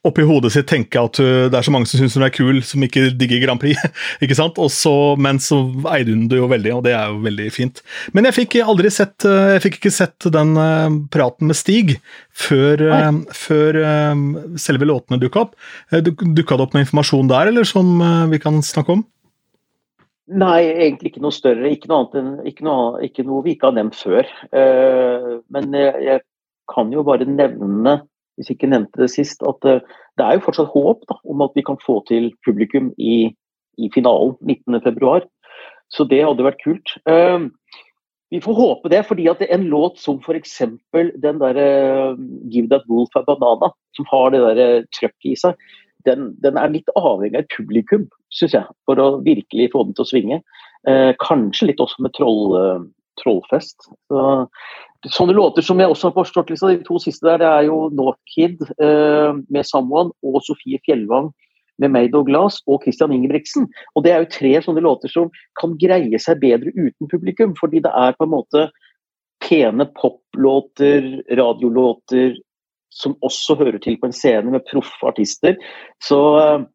oppi 0.08 0.24
hodet 0.24 0.54
sitt 0.54 0.70
tenke 0.72 0.96
at 0.96 1.18
det 1.20 1.58
er 1.58 1.66
så 1.66 1.74
mange 1.76 1.90
som 1.90 2.00
syns 2.00 2.14
hun 2.16 2.24
er 2.24 2.32
kul, 2.32 2.62
som 2.64 2.84
ikke 2.86 3.10
digger 3.20 3.42
Grand 3.44 3.60
Prix. 3.60 3.76
ikke 4.24 4.38
sant? 4.38 4.56
Også, 4.64 4.94
men 5.20 5.42
så 5.44 5.58
eide 5.92 6.16
hun 6.16 6.30
det 6.32 6.40
jo 6.40 6.48
veldig, 6.48 6.72
og 6.78 6.86
det 6.86 6.94
er 6.96 7.12
jo 7.12 7.20
veldig 7.26 7.50
fint. 7.52 7.82
Men 8.16 8.30
jeg 8.30 8.38
fikk 8.38 8.56
aldri 8.64 8.92
sett 8.96 9.28
Jeg 9.28 9.60
fikk 9.66 9.82
ikke 9.82 9.92
sett 9.92 10.30
den 10.32 10.56
praten 11.12 11.52
med 11.52 11.60
Stig 11.60 11.98
før, 12.32 12.86
før 13.36 13.82
selve 14.56 14.88
låtene 14.88 15.20
dukka 15.20 15.50
opp. 15.50 15.60
Dukka 15.92 16.56
det 16.56 16.64
opp 16.64 16.78
noe 16.78 16.88
informasjon 16.88 17.32
der, 17.36 17.52
eller 17.52 17.68
som 17.68 17.98
vi 18.32 18.40
kan 18.40 18.64
snakke 18.64 18.96
om? 18.96 19.04
Nei, 20.30 20.62
egentlig 20.70 21.14
ikke 21.14 21.24
noe 21.24 21.34
større. 21.34 21.72
Ikke 21.74 21.90
noe, 21.90 22.06
enn, 22.20 22.36
ikke 22.46 22.66
noe, 22.68 23.00
ikke 23.06 23.26
noe 23.26 23.42
vi 23.46 23.56
ikke 23.56 23.72
har 23.72 23.78
nevnt 23.80 23.98
før. 23.98 24.30
men 25.50 25.74
jeg, 25.74 26.22
kan 26.70 26.92
jo 26.94 27.04
bare 27.06 27.26
nevne 27.26 28.00
hvis 28.40 28.48
jeg 28.48 28.56
ikke 28.56 28.72
nevnte 28.72 29.02
det 29.02 29.10
sist, 29.12 29.42
at 29.44 29.66
uh, 29.68 29.82
det 30.16 30.24
er 30.24 30.38
jo 30.38 30.46
fortsatt 30.46 30.72
håp 30.72 31.04
da, 31.10 31.18
om 31.28 31.44
at 31.44 31.58
vi 31.58 31.66
kan 31.68 31.80
få 31.84 31.98
til 32.08 32.30
publikum 32.48 32.94
i, 32.96 33.34
i 33.76 33.90
finalen 33.92 34.38
19.2. 34.48 35.26
Så 35.92 36.06
det 36.08 36.22
hadde 36.24 36.46
vært 36.46 36.62
kult. 36.64 36.94
Uh, 37.04 37.50
vi 38.32 38.40
får 38.40 38.56
håpe 38.56 38.94
det, 38.94 39.02
fordi 39.10 39.26
at 39.28 39.44
en 39.44 39.68
låt 39.68 40.00
som 40.00 40.22
f.eks. 40.24 40.56
den 40.94 41.42
derre 41.42 41.68
'Give 42.48 42.70
That 42.72 42.88
Wolf 42.88 43.18
a 43.18 43.26
Banana', 43.28 43.74
som 43.98 44.08
har 44.12 44.32
det 44.32 44.42
der 44.46 44.88
trøkket 44.96 45.32
i 45.34 45.36
seg, 45.36 45.58
den, 46.08 46.30
den, 46.44 46.58
er 46.58 46.72
litt 46.72 46.90
avhengig 46.96 47.42
av 47.42 47.50
publikum, 47.56 48.08
syns 48.32 48.56
jeg, 48.56 48.68
for 48.88 49.02
å 49.02 49.10
virkelig 49.26 49.72
få 49.74 49.84
den 49.88 49.98
til 49.98 50.06
å 50.06 50.12
svinge. 50.12 50.42
kanskje 51.20 51.68
litt 51.68 51.82
også 51.84 52.06
med 52.06 52.14
troll, 52.16 52.86
trollfest. 53.20 53.90
Så, 54.08 54.22
Sånne 55.08 55.32
låter 55.32 55.64
som 55.64 55.80
jeg 55.80 55.88
også 55.88 56.10
har 56.10 56.16
forstått, 56.18 56.50
liksom, 56.52 56.74
de 56.76 56.84
to 56.84 56.98
siste 57.00 57.24
der, 57.24 57.38
det 57.40 57.48
er 57.48 57.68
jo 57.70 57.78
Northkid 57.96 58.66
eh, 58.84 59.32
med 59.48 59.64
'Someone' 59.64 60.12
og 60.28 60.42
Sofie 60.44 60.80
Fjellvang 60.84 61.30
med 61.80 61.92
'Made 61.92 62.20
of 62.20 62.26
Glass' 62.28 62.60
og 62.68 62.84
Christian 62.84 63.14
Ingebrigtsen. 63.16 63.70
Og 63.96 64.04
det 64.04 64.12
er 64.12 64.20
jo 64.20 64.34
tre 64.34 64.52
sånne 64.60 64.84
låter 64.84 65.08
som 65.08 65.32
kan 65.62 65.78
greie 65.80 66.20
seg 66.20 66.42
bedre 66.44 66.76
uten 66.76 67.08
publikum, 67.08 67.56
fordi 67.56 67.80
det 67.80 67.94
er 67.96 68.12
på 68.20 68.28
en 68.28 68.36
måte 68.36 68.68
pene 69.40 69.88
poplåter, 69.96 71.24
radiolåter, 71.32 72.36
som 72.90 73.18
også 73.26 73.58
hører 73.60 73.80
til 73.84 74.00
på 74.02 74.10
en 74.10 74.16
scene 74.16 74.54
med 74.54 74.66
proffe 74.70 75.08
artister. 75.08 75.58
Så 76.04 76.20
eh, 76.42 76.68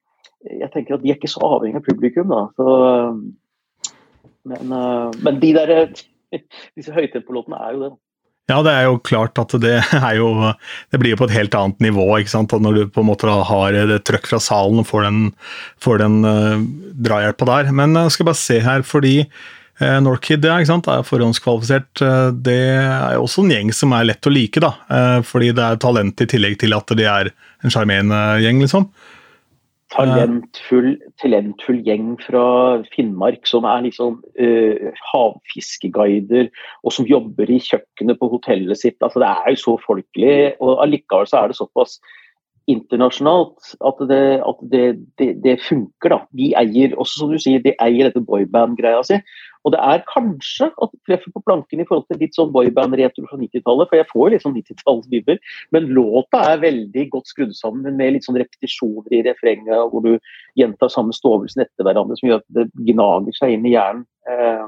jeg 0.61 0.71
tenker 0.75 0.97
at 0.97 1.05
de 1.05 1.13
er 1.13 1.19
ikke 1.19 1.33
så 1.33 1.43
avhengig 1.47 1.81
av 1.81 1.87
publikum, 1.87 2.33
da. 2.33 2.47
Så, 2.59 3.93
men, 4.45 4.75
men 5.25 5.39
de 5.41 5.53
der 5.57 5.71
disse 6.77 6.93
høytempolåtene 6.93 7.61
er 7.61 7.77
jo 7.77 7.87
det. 7.87 7.93
Ja, 8.53 8.59
det 8.61 8.73
er 8.77 8.83
jo 8.91 8.99
klart 9.01 9.41
at 9.41 9.55
det 9.63 9.79
er 9.97 10.17
jo 10.19 10.29
Det 10.93 10.99
blir 11.01 11.15
jo 11.15 11.21
på 11.23 11.29
et 11.31 11.37
helt 11.39 11.55
annet 11.57 11.81
nivå, 11.81 12.05
ikke 12.19 12.35
sant. 12.35 12.53
Og 12.53 12.61
når 12.61 12.77
du 12.77 12.83
på 12.93 13.01
en 13.01 13.09
måte 13.09 13.31
har 13.49 13.79
det 13.89 14.03
trøkk 14.05 14.29
fra 14.29 14.41
salen 14.43 14.83
og 14.83 14.89
får 14.91 15.07
den, 15.07 15.21
får 15.81 16.03
den 16.03 16.19
uh, 16.29 16.61
drahjelpa 17.09 17.49
der. 17.49 17.73
Men 17.73 17.97
jeg 17.97 18.17
skal 18.17 18.29
bare 18.29 18.43
se 18.43 18.61
her, 18.61 18.85
fordi 18.85 19.17
uh, 19.83 19.99
Northkid 20.05 20.45
ja, 20.47 20.61
er 20.61 21.09
forhåndskvalifisert. 21.09 22.03
Uh, 22.03 22.31
det 22.35 22.61
er 22.77 23.19
også 23.19 23.45
en 23.45 23.55
gjeng 23.55 23.75
som 23.75 23.97
er 23.97 24.11
lett 24.11 24.29
å 24.29 24.35
like, 24.35 24.63
da. 24.63 24.75
Uh, 24.91 25.21
fordi 25.27 25.53
det 25.57 25.65
er 25.65 25.83
talent 25.83 26.25
i 26.25 26.31
tillegg 26.31 26.61
til 26.63 26.77
at 26.77 26.95
de 26.95 27.09
er 27.09 27.33
en 27.65 27.73
sjarmerende 27.73 28.23
gjeng, 28.45 28.63
liksom 28.65 28.91
talentfull, 29.95 30.95
talentfull 31.23 31.79
gjeng 31.87 32.15
fra 32.23 32.45
Finnmark 32.95 33.47
som 33.49 33.67
er 33.69 33.85
liksom 33.87 34.19
uh, 34.41 34.91
havfiskeguider, 35.13 36.51
og 36.83 36.95
som 36.97 37.09
jobber 37.09 37.51
i 37.51 37.61
kjøkkenet 37.63 38.21
på 38.21 38.31
hotellet 38.33 38.81
sitt. 38.81 38.99
Altså, 39.01 39.23
det 39.23 39.31
er 39.31 39.55
jo 39.55 39.63
så 39.63 39.79
folkelig, 39.85 40.37
og 40.61 40.83
allikevel 40.85 41.31
så 41.31 41.43
er 41.43 41.53
det 41.53 41.59
såpass 41.61 41.99
internasjonalt 42.71 43.75
at 43.85 43.99
det, 44.09 44.23
at 44.41 44.63
det, 44.73 44.85
det, 45.21 45.31
det 45.45 45.59
funker. 45.67 46.15
da. 46.15 46.21
De 46.33 46.53
eier 46.59 46.95
også 46.97 47.21
som 47.21 47.35
du 47.35 47.41
sier, 47.41 47.63
de 47.65 47.77
eier 47.85 48.09
dette 48.09 48.25
boyband-greia 48.25 49.03
si. 49.07 49.21
Og 49.65 49.73
det 49.73 49.81
er 49.81 50.05
kanskje 50.11 50.69
at 50.69 50.93
det 50.93 51.01
treffer 51.09 51.33
på 51.33 51.43
planken 51.47 51.81
i 51.81 51.87
forhold 51.89 52.05
til 52.11 52.21
litt 52.21 52.37
sånn 52.37 52.53
boyband-retro 52.55 53.25
fra 53.31 53.39
90-tallet, 53.41 53.91
for 53.91 54.01
jeg 54.01 54.11
får 54.11 54.33
litt 54.35 54.45
sånn 54.45 54.57
90-tallsbibler, 54.59 55.41
Men 55.73 55.91
låta 55.97 56.43
er 56.53 56.63
veldig 56.65 57.09
godt 57.15 57.33
skrudd 57.33 57.57
sammen 57.57 57.97
med 57.97 58.15
litt 58.15 58.29
sånn 58.29 58.39
repetisjoner 58.41 59.17
i 59.17 59.25
refrenget, 59.27 59.89
hvor 59.91 60.05
du 60.05 60.15
gjentar 60.61 60.93
samme 60.93 61.17
stovelsen 61.17 61.65
etter 61.65 61.89
hverandre, 61.89 62.19
som 62.21 62.31
gjør 62.31 62.43
at 62.43 62.49
det 62.59 62.69
gnager 62.93 63.41
seg 63.41 63.57
inn 63.57 63.69
i 63.69 63.75
hjernen. 63.77 64.05
Eh, 64.29 64.65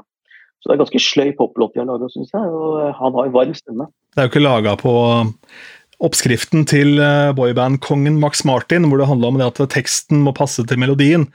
så 0.57 0.71
det 0.71 0.73
er 0.73 0.81
ganske 0.81 1.01
sløy 1.03 1.29
poplåt 1.37 1.75
de 1.75 1.83
har 1.83 1.87
laga, 1.87 2.09
syns 2.09 2.33
jeg. 2.33 2.49
Og 2.49 2.79
han 2.97 3.13
har 3.13 3.27
en 3.27 3.35
varm 3.35 3.53
stemme. 3.55 3.85
Det 4.15 4.23
er 4.23 4.25
jo 4.25 4.31
ikke 4.33 4.41
laga 4.41 4.73
på 4.81 4.93
oppskriften 6.03 6.65
til 6.69 6.99
boybandkongen 6.99 7.35
boyband-kongen 7.37 8.19
Max 8.21 8.43
Martin, 8.45 8.85
hvor 8.85 9.01
det 9.01 9.07
handla 9.09 9.31
om 9.31 9.39
det 9.39 9.47
at 9.47 9.61
teksten 9.73 10.21
må 10.25 10.33
passe 10.37 10.61
til 10.67 10.79
melodien. 10.81 11.25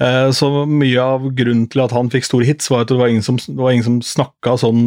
Eh, 0.00 0.28
så 0.36 0.66
mye 0.68 1.00
av 1.00 1.30
grunnen 1.36 1.68
til 1.72 1.84
at 1.84 1.94
han 1.96 2.10
fikk 2.12 2.28
store 2.28 2.48
hits, 2.48 2.68
var 2.70 2.84
at 2.84 2.92
det 2.92 2.98
var 3.00 3.08
ingen 3.08 3.24
som, 3.24 3.40
var 3.56 3.72
som 3.86 4.00
snakka 4.04 4.58
sånn 4.60 4.82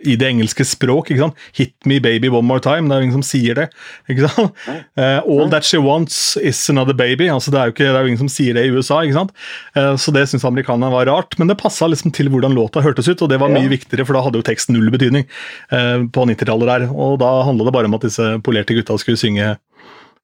i 0.00 0.16
det 0.16 0.28
engelske 0.28 0.64
språk. 0.64 1.10
ikke 1.10 1.20
sant? 1.20 1.36
'Hit 1.52 1.74
me 1.86 1.98
baby 2.00 2.28
one 2.28 2.46
more 2.46 2.60
time'. 2.60 2.88
Det 2.88 2.96
er 2.96 3.00
jo 3.00 3.06
ingen 3.08 3.20
som 3.20 3.26
sier 3.26 3.54
det. 3.54 3.68
ikke 4.08 4.28
sant? 4.28 4.52
Uh, 4.96 5.20
'All 5.20 5.50
that 5.50 5.64
she 5.64 5.78
wants 5.78 6.36
is 6.36 6.58
another 6.70 6.94
baby'. 6.94 7.28
altså 7.32 7.50
Det 7.50 7.60
er 7.60 7.64
jo 7.64 7.72
ikke, 7.72 7.84
det 7.84 7.96
er 7.96 8.00
jo 8.00 8.12
ingen 8.12 8.24
som 8.24 8.28
sier 8.28 8.54
det 8.54 8.66
i 8.66 8.70
USA. 8.72 9.02
ikke 9.02 9.18
sant? 9.20 9.32
Uh, 9.76 9.96
så 9.96 10.12
det 10.12 10.28
syntes 10.28 10.44
amerikanerne 10.44 10.90
var 10.90 11.06
rart. 11.06 11.38
Men 11.38 11.48
det 11.48 11.58
passa 11.58 11.86
liksom 11.86 12.12
til 12.12 12.28
hvordan 12.28 12.54
låta 12.54 12.80
hørtes 12.80 13.08
ut, 13.08 13.22
og 13.22 13.28
det 13.28 13.40
var 13.40 13.52
mye 13.52 13.68
ja. 13.68 13.74
viktigere, 13.76 14.06
for 14.06 14.14
da 14.14 14.22
hadde 14.22 14.40
jo 14.40 14.48
teksten 14.48 14.74
null 14.74 14.90
betydning 14.90 15.28
uh, 15.72 16.08
på 16.08 16.26
90-tallet 16.26 16.66
der. 16.66 16.88
Og 16.90 17.18
da 17.20 17.42
handla 17.44 17.68
det 17.68 17.76
bare 17.76 17.86
om 17.86 17.94
at 17.94 18.02
disse 18.08 18.38
polerte 18.42 18.74
gutta 18.74 18.96
skulle 18.98 19.20
synge 19.20 19.58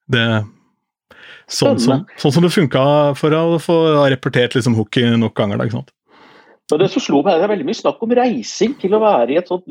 det 0.09 0.45
sånn 1.49 1.79
som, 1.81 2.05
sånn 2.17 2.33
som 2.33 2.45
det 2.45 2.53
funka 2.53 2.83
for 3.17 3.33
å 3.33 3.59
få 3.61 4.05
reportert 4.09 4.55
liksom 4.57 4.75
hooket 4.77 5.17
nok 5.17 5.35
ganger. 5.37 5.57
da, 5.57 5.65
ikke 5.65 5.79
sant? 5.81 5.93
Men 6.69 6.81
det 6.83 6.89
som 6.93 7.01
slo 7.01 7.21
meg, 7.25 7.39
det 7.39 7.47
er 7.47 7.51
veldig 7.51 7.65
mye 7.65 7.77
snakk 7.77 8.03
om 8.05 8.11
reising 8.17 8.75
til 8.81 8.93
å 8.93 9.01
være 9.01 9.33
i 9.33 9.39
et 9.39 9.49
sånt 9.49 9.65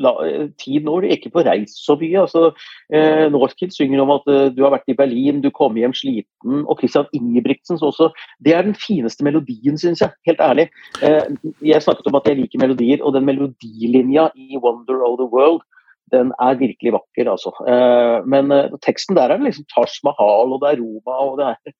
tid 0.59 0.83
når 0.87 1.05
du 1.05 1.13
ikke 1.15 1.31
får 1.35 1.47
reist 1.47 1.79
så 1.85 1.95
mye. 1.99 2.25
altså 2.25 2.49
eh, 2.91 3.25
Northkid 3.31 3.71
synger 3.75 4.03
om 4.03 4.11
at 4.17 4.27
eh, 4.27 4.49
du 4.55 4.63
har 4.65 4.73
vært 4.75 4.91
i 4.91 4.97
Berlin, 4.97 5.39
du 5.43 5.49
kom 5.55 5.79
hjem 5.79 5.95
sliten. 5.95 6.65
Og 6.65 6.81
Christian 6.81 7.07
Ingebrigtsens 7.15 7.85
også. 7.85 8.09
Det 8.43 8.55
er 8.55 8.67
den 8.67 8.75
fineste 8.75 9.23
melodien, 9.27 9.79
syns 9.79 10.03
jeg. 10.03 10.11
Helt 10.27 10.43
ærlig. 10.43 10.67
Eh, 11.05 11.31
jeg 11.71 11.85
snakket 11.85 12.11
om 12.11 12.19
at 12.19 12.27
jeg 12.27 12.41
liker 12.41 12.63
melodier, 12.65 13.03
og 13.03 13.15
den 13.15 13.27
melodilinja 13.29 14.29
i 14.35 14.59
'Wonder 14.59 15.03
of 15.07 15.19
the 15.23 15.29
World' 15.31 15.63
den 16.11 16.31
er 16.41 16.57
virkelig 16.57 16.95
vakker, 16.95 17.29
altså. 17.31 17.53
Eh, 17.69 18.25
men 18.25 18.51
eh, 18.51 18.71
teksten 18.85 19.17
der 19.17 19.29
er 19.29 19.43
liksom 19.43 19.67
Taj 19.69 19.99
Mahal, 20.03 20.55
og 20.55 20.61
det 20.63 20.71
er 20.71 20.81
Roma, 20.81 21.17
og 21.29 21.37
det 21.39 21.45
er 21.51 21.75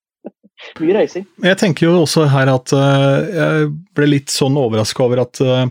mye 0.79 0.95
reising. 0.97 1.25
Jeg 1.43 1.59
tenker 1.59 1.87
jo 1.87 2.03
også 2.03 2.27
her 2.31 2.51
at 2.51 2.73
uh, 2.75 3.17
jeg 3.25 3.69
ble 3.97 4.09
litt 4.09 4.33
sånn 4.33 4.57
overraska 4.59 5.05
over 5.05 5.23
at 5.25 5.41
uh, 5.43 5.67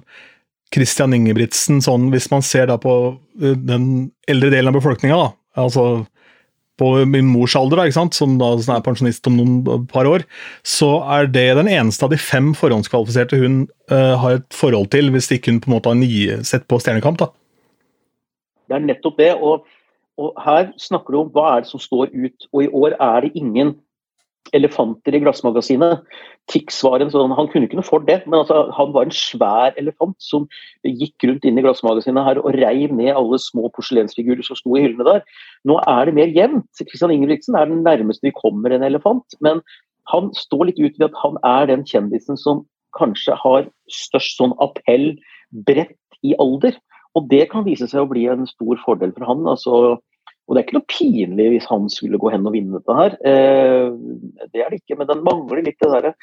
Christian 0.75 1.17
Ingebrigtsen, 1.17 1.83
sånn, 1.85 2.11
hvis 2.13 2.31
man 2.33 2.45
ser 2.45 2.69
da 2.71 2.79
på 2.81 2.95
uh, 3.15 3.57
den 3.57 4.11
eldre 4.31 4.53
delen 4.55 4.73
av 4.73 4.79
befolkninga, 4.79 5.21
altså 5.59 5.89
på 6.79 6.93
min 7.11 7.27
mors 7.27 7.57
alder, 7.59 7.81
da, 7.81 8.05
som 8.15 8.37
da 8.39 8.53
er 8.55 8.85
pensjonist 8.87 9.27
om 9.27 9.35
noen 9.35 9.87
par 9.91 10.07
år, 10.07 10.23
så 10.63 11.01
er 11.17 11.27
det 11.27 11.49
den 11.59 11.71
eneste 11.73 12.07
av 12.07 12.13
de 12.13 12.21
fem 12.23 12.53
forhåndskvalifiserte 12.55 13.41
hun 13.41 13.65
har 13.91 14.37
et 14.37 14.47
forhold 14.55 14.87
til, 14.93 15.11
hvis 15.11 15.27
ikke 15.35 15.51
hun 15.51 15.59
på 15.65 15.73
en 15.73 15.75
måte 15.75 15.91
har 15.91 16.45
sett 16.47 16.69
på 16.71 16.79
Stjernekamp. 16.79 17.19
da. 17.19 17.33
Det 18.71 18.79
er 18.79 18.87
nettopp 18.87 19.19
det. 19.19 19.33
og, 19.35 19.67
og 20.23 20.39
her 20.45 20.71
snakker 20.79 21.15
du 21.15 21.21
om 21.25 21.35
hva 21.35 21.49
er 21.57 21.67
det 21.67 21.73
som 21.73 21.83
står 21.83 22.15
ut. 22.15 22.47
Og 22.53 22.63
i 22.63 22.71
år 22.71 22.95
er 22.95 23.27
det 23.27 23.35
ingen 23.35 23.75
elefanter 24.57 25.17
i 25.17 25.21
Glassmagasinet. 25.23 26.05
Tix 26.49 26.79
var 26.85 27.03
en 27.03 27.11
sånn, 27.13 27.35
Han 27.37 27.49
kunne 27.53 27.69
ikke 27.69 27.79
noe 27.79 27.87
for 27.87 28.05
det, 28.05 28.23
men 28.27 28.41
altså, 28.41 28.69
han 28.77 28.93
var 28.95 29.07
en 29.07 29.15
svær 29.15 29.77
elefant 29.81 30.17
som 30.23 30.47
gikk 30.87 31.29
rundt 31.29 31.45
inn 31.45 31.61
i 31.61 31.65
Glassmagasinet 31.65 32.25
her 32.25 32.41
og 32.41 32.57
reiv 32.57 32.95
ned 32.95 33.13
alle 33.15 33.39
små 33.43 33.69
porselensfigurer 33.77 34.45
som 34.47 34.59
sto 34.59 34.77
i 34.77 34.87
hyllene 34.87 35.07
der. 35.09 35.23
Nå 35.69 35.79
er 35.85 36.09
det 36.09 36.17
mer 36.17 36.33
jevnt. 36.33 36.69
Kristian 36.81 37.13
Ingebrigtsen 37.15 37.59
er 37.59 37.69
den 37.69 37.85
nærmeste 37.87 38.29
vi 38.29 38.35
kommer 38.37 38.73
en 38.73 38.87
elefant. 38.87 39.39
Men 39.45 39.63
han 40.13 40.33
står 40.37 40.71
litt 40.71 40.81
ut 40.81 40.99
ved 40.99 41.11
at 41.11 41.23
han 41.23 41.41
er 41.45 41.69
den 41.71 41.85
kjendisen 41.89 42.41
som 42.41 42.65
kanskje 42.97 43.37
har 43.37 43.69
størst 43.93 44.41
sånn 44.41 44.57
appell 44.65 45.13
bredt 45.69 45.97
i 46.25 46.35
alder. 46.41 46.77
Og 47.17 47.29
det 47.31 47.49
kan 47.53 47.67
vise 47.67 47.89
seg 47.91 48.05
å 48.05 48.11
bli 48.11 48.27
en 48.31 48.47
stor 48.49 48.81
fordel 48.85 49.13
for 49.17 49.29
han. 49.29 49.47
altså 49.49 49.99
og 50.49 50.57
det 50.57 50.61
er 50.61 50.67
ikke 50.67 50.79
noe 50.79 50.89
pinlig 50.89 51.47
hvis 51.53 51.67
han 51.69 51.89
skulle 51.93 52.21
gå 52.21 52.31
hen 52.33 52.47
og 52.49 52.55
vinne 52.55 52.79
dette 52.81 52.95
her. 52.97 53.17
Eh, 53.31 53.89
det 54.49 54.63
er 54.65 54.71
det 54.73 54.81
ikke, 54.81 54.97
men 54.97 55.11
den 55.11 55.25
mangler 55.27 55.61
litt 55.61 55.77
det 55.85 55.91
derre 55.93 56.15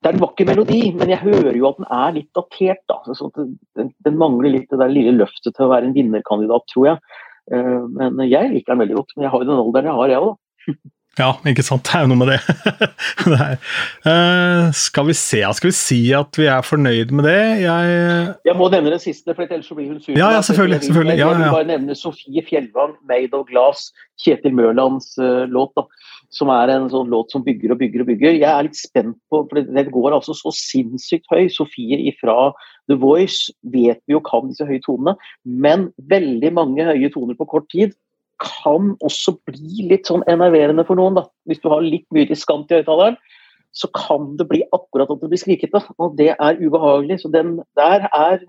Det 0.00 0.08
er 0.08 0.16
en 0.16 0.22
vakker 0.22 0.48
melodi, 0.48 0.80
men 0.96 1.12
jeg 1.12 1.20
hører 1.20 1.58
jo 1.58 1.66
at 1.68 1.80
den 1.82 1.90
er 1.92 2.14
litt 2.16 2.30
datert. 2.36 2.80
da. 2.88 3.02
Så 3.12 3.28
den, 3.36 3.90
den, 4.06 4.16
mangler 4.16 4.54
litt 4.54 4.70
det 4.72 4.80
der 4.80 4.92
lille 4.92 5.12
løftet 5.18 5.52
til 5.52 5.66
å 5.66 5.72
være 5.74 5.90
en 5.90 5.96
vinnerkandidat, 5.96 6.64
tror 6.72 6.88
jeg. 6.88 7.18
Eh, 7.52 7.82
men 7.98 8.24
jeg 8.24 8.54
liker 8.54 8.72
den 8.72 8.80
veldig 8.86 8.96
godt. 8.96 9.12
Men 9.16 9.26
jeg 9.26 9.34
har 9.34 9.44
jo 9.44 9.50
den 9.50 9.60
alderen 9.60 9.90
jeg 9.90 9.98
har, 10.00 10.14
jeg 10.14 10.24
òg, 10.24 10.32
da. 10.32 10.72
Ja, 11.18 11.32
ikke 11.48 11.64
sant. 11.66 11.82
Det 11.88 11.96
er 11.98 12.04
jo 12.04 12.10
noe 12.12 12.20
med 12.20 12.28
det. 12.30 12.38
det 13.32 13.46
uh, 14.06 14.68
skal 14.76 15.08
vi 15.08 15.16
se, 15.18 15.40
skal 15.58 15.70
vi 15.72 15.74
si 15.74 15.98
at 16.14 16.38
vi 16.38 16.46
er 16.46 16.62
fornøyd 16.62 17.10
med 17.16 17.26
det? 17.26 17.40
Jeg, 17.64 18.28
jeg 18.46 18.54
må 18.56 18.68
nevne 18.70 18.92
den 18.94 19.02
siste, 19.02 19.34
for 19.34 19.42
ellers 19.42 19.72
blir 19.74 19.88
hun 19.90 19.98
sur. 19.98 20.14
Ja, 20.14 20.30
ja, 20.36 20.44
selvfølgelig. 20.46 20.84
selvfølgelig. 20.86 21.18
Ja, 21.18 21.32
jeg 21.32 21.40
vil 21.42 21.56
bare 21.56 21.70
nevne 21.72 21.96
Sofie 21.98 22.44
Fjellvang, 22.46 22.94
'Made 23.02 23.34
of 23.34 23.48
Glass', 23.50 23.90
Kjetil 24.22 24.54
Mørlands 24.54 25.16
uh, 25.18 25.48
låt. 25.50 25.74
da, 25.74 25.88
Som 26.30 26.52
er 26.54 26.70
en 26.76 26.86
sånn 26.92 27.10
låt 27.10 27.34
som 27.34 27.42
bygger 27.42 27.74
og 27.74 27.80
bygger 27.82 28.04
og 28.04 28.12
bygger. 28.12 28.38
Jeg 28.38 28.46
er 28.46 28.68
litt 28.68 28.78
spent 28.78 29.18
på, 29.32 29.42
for 29.50 29.58
det 29.58 29.88
går 29.90 30.14
altså 30.14 30.36
så 30.38 30.54
sinnssykt 30.54 31.26
høy. 31.34 31.48
Sofie 31.50 31.98
ifra 32.06 32.52
The 32.86 32.94
Voice 33.02 33.50
vet 33.74 33.98
vi 34.06 34.14
jo 34.14 34.22
kan 34.22 34.46
disse 34.46 34.68
høye 34.68 34.82
tonene, 34.86 35.16
men 35.42 35.90
veldig 36.10 36.54
mange 36.54 36.86
høye 36.86 37.10
toner 37.10 37.34
på 37.34 37.50
kort 37.50 37.66
tid 37.74 37.98
kan 38.40 38.94
også 39.04 39.36
bli 39.48 39.88
litt 39.90 40.08
sånn 40.10 40.24
enerverende 40.30 40.86
for 40.88 40.98
noen. 41.00 41.18
da. 41.18 41.26
Hvis 41.48 41.62
du 41.62 41.68
har 41.72 41.84
litt 41.84 42.06
mye 42.14 42.28
diskant 42.28 42.70
i 42.72 42.80
høyttaleren, 42.80 43.18
så 43.76 43.90
kan 43.94 44.32
det 44.38 44.48
bli 44.50 44.64
akkurat 44.74 45.10
at 45.12 45.20
det 45.22 45.30
blir 45.30 45.42
skrikete. 45.42 45.82
Og 45.98 46.16
det 46.18 46.32
er 46.34 46.58
ubehagelig. 46.58 47.20
Så 47.22 47.30
den 47.32 47.60
der 47.78 48.08
er 48.10 48.40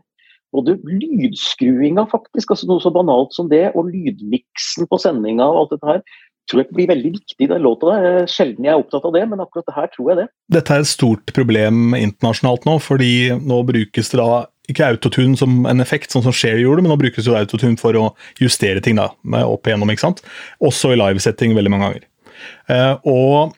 både 0.51 0.75
lydskruinga, 0.83 2.07
faktisk, 2.11 2.51
altså 2.51 2.67
noe 2.67 2.83
så 2.83 2.91
banalt 2.91 3.31
som 3.35 3.47
det, 3.51 3.69
og 3.75 3.87
lydmiksen 3.91 4.89
på 4.91 4.99
sendinga 4.99 5.47
og 5.47 5.61
alt 5.61 5.75
dette 5.77 5.87
her, 5.87 6.01
tror 6.49 6.63
jeg 6.63 6.75
blir 6.75 6.89
veldig 6.89 7.11
viktig 7.15 7.45
i 7.45 7.49
den 7.51 7.63
låta. 7.63 7.93
der. 7.93 8.27
Sjelden 8.27 8.65
jeg 8.67 8.73
er 8.73 8.81
opptatt 8.81 9.05
av 9.07 9.13
det, 9.15 9.23
men 9.29 9.43
akkurat 9.43 9.67
det 9.69 9.77
her 9.77 9.91
tror 9.93 10.09
jeg 10.11 10.19
det. 10.19 10.27
Dette 10.51 10.75
er 10.75 10.83
et 10.83 10.91
stort 10.91 11.33
problem 11.37 11.95
internasjonalt 11.95 12.67
nå, 12.67 12.77
fordi 12.83 13.13
nå 13.39 13.61
brukes 13.67 14.11
det 14.11 14.19
da 14.19 14.43
ikke 14.71 14.87
autotune 14.93 15.37
som 15.39 15.65
en 15.69 15.83
effekt, 15.83 16.13
sånn 16.13 16.25
som 16.25 16.35
Share 16.35 16.61
gjorde, 16.61 16.83
men 16.83 16.93
nå 16.93 16.99
brukes 17.01 17.27
jo 17.27 17.37
autotune 17.37 17.79
for 17.79 17.97
å 17.99 18.09
justere 18.41 18.83
ting 18.83 18.99
da, 18.99 19.11
opp 19.43 19.67
igjennom. 19.67 19.91
ikke 19.91 20.07
sant? 20.07 20.23
Også 20.63 20.93
i 20.93 20.99
livesetting 20.99 21.55
veldig 21.57 21.73
mange 21.73 21.89
ganger. 21.89 22.07
Eh, 22.73 22.95
og 23.09 23.55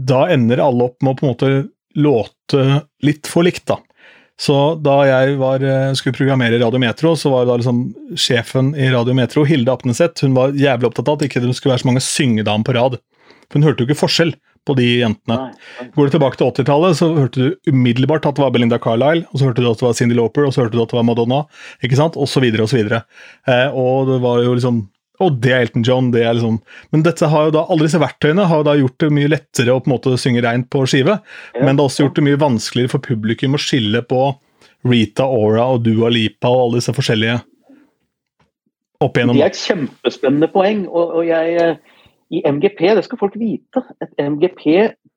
da 0.00 0.24
ender 0.32 0.62
alle 0.64 0.88
opp 0.88 1.02
med 1.04 1.12
å 1.12 1.18
på 1.18 1.26
en 1.26 1.32
måte 1.34 1.52
låte 2.00 2.66
litt 3.04 3.28
for 3.28 3.46
likt, 3.46 3.66
da. 3.70 3.80
Så 4.40 4.54
da 4.80 5.02
jeg 5.04 5.36
var, 5.36 5.60
eh, 5.60 5.92
skulle 5.92 6.16
programmere 6.16 6.60
Radio 6.62 6.80
Metro, 6.80 7.12
så 7.12 7.30
var 7.30 7.44
da 7.44 7.58
liksom 7.60 7.82
sjefen 8.16 8.72
i 8.74 8.88
Radio 8.88 9.12
Metro, 9.12 9.44
Hilde 9.44 9.68
Apneseth, 9.68 10.22
hun 10.24 10.34
var 10.34 10.56
jævlig 10.56 10.88
opptatt 10.88 11.08
av 11.08 11.18
at 11.18 11.20
det 11.20 11.28
ikke 11.28 11.52
skulle 11.52 11.74
være 11.74 11.82
så 11.84 11.90
mange 11.90 12.00
syngedamer 12.00 12.64
på 12.64 12.74
rad. 12.78 12.96
For 13.50 13.58
hun 13.58 13.66
hørte 13.68 13.84
jo 13.84 13.90
ikke 13.90 14.00
forskjell 14.00 14.32
på 14.68 14.76
de 14.76 14.86
jentene. 15.00 15.50
Går 15.94 16.08
du 16.08 16.14
tilbake 16.14 16.38
til 16.38 16.50
80-tallet, 16.50 16.98
så 16.98 17.10
hørte 17.16 17.40
du 17.40 17.70
umiddelbart 17.72 18.28
at 18.28 18.36
det 18.36 18.44
var 18.44 18.52
Belinda 18.54 18.78
Carlisle, 18.82 19.26
og 19.30 19.40
så 19.40 19.48
hørte 19.48 19.64
du 19.64 19.70
at 19.70 19.80
det 19.80 19.86
var 19.88 19.96
Cindy 19.98 20.16
Lauper, 20.18 20.46
og 20.46 20.54
så 20.54 20.64
hørte 20.64 20.76
du 20.76 20.82
at 20.84 20.92
det 20.92 20.98
var 21.00 21.06
Madonna, 21.08 21.42
ikke 21.84 21.98
sant, 21.98 22.18
og 22.20 22.28
så 22.30 22.42
videre 22.44 22.66
og 22.66 22.72
så 22.72 22.80
videre. 22.80 23.04
Eh, 23.48 23.68
og 23.72 24.10
det 24.12 24.20
var 24.24 24.42
jo 24.44 24.56
liksom 24.56 24.86
og 25.20 25.34
det 25.44 25.50
er 25.52 25.66
Elton 25.66 25.84
John. 25.84 26.10
det 26.14 26.22
er 26.24 26.32
liksom, 26.32 26.62
Men 26.92 27.02
dette 27.04 27.28
har 27.28 27.48
jo 27.48 27.52
da, 27.52 27.66
alle 27.68 27.84
disse 27.84 28.00
verktøyene 28.00 28.46
har 28.48 28.62
jo 28.62 28.64
da 28.70 28.76
gjort 28.78 29.02
det 29.04 29.10
mye 29.12 29.28
lettere 29.28 29.74
å 29.74 29.82
på 29.82 29.90
en 29.90 29.92
måte 29.92 30.14
synge 30.16 30.40
reint 30.46 30.70
på 30.72 30.86
skive. 30.88 31.18
Ja. 31.52 31.60
Men 31.60 31.76
det 31.76 31.84
har 31.84 31.90
også 31.90 32.06
gjort 32.06 32.16
det 32.16 32.24
mye 32.24 32.40
vanskeligere 32.40 32.92
for 32.94 33.04
publikum 33.04 33.58
å 33.58 33.60
skille 33.60 34.00
på 34.08 34.22
Rita 34.88 35.26
Ora 35.28 35.66
og 35.74 35.84
Dua 35.84 36.08
Lipa 36.08 36.48
og 36.48 36.62
alle 36.62 36.80
disse 36.80 36.94
forskjellige 36.96 37.36
opp 39.04 39.16
igjennom. 39.16 39.36
Det 39.36 39.44
er 39.44 39.52
et 39.52 39.60
kjempespennende 39.60 40.48
poeng. 40.52 40.86
og, 40.88 41.20
og 41.20 41.28
jeg 41.28 41.56
eh, 41.60 41.99
i 42.30 42.42
MGP, 42.46 42.80
det 42.96 43.04
skal 43.04 43.18
folk 43.18 43.38
vite, 43.38 43.82
at 44.00 44.10
MGP 44.18 44.64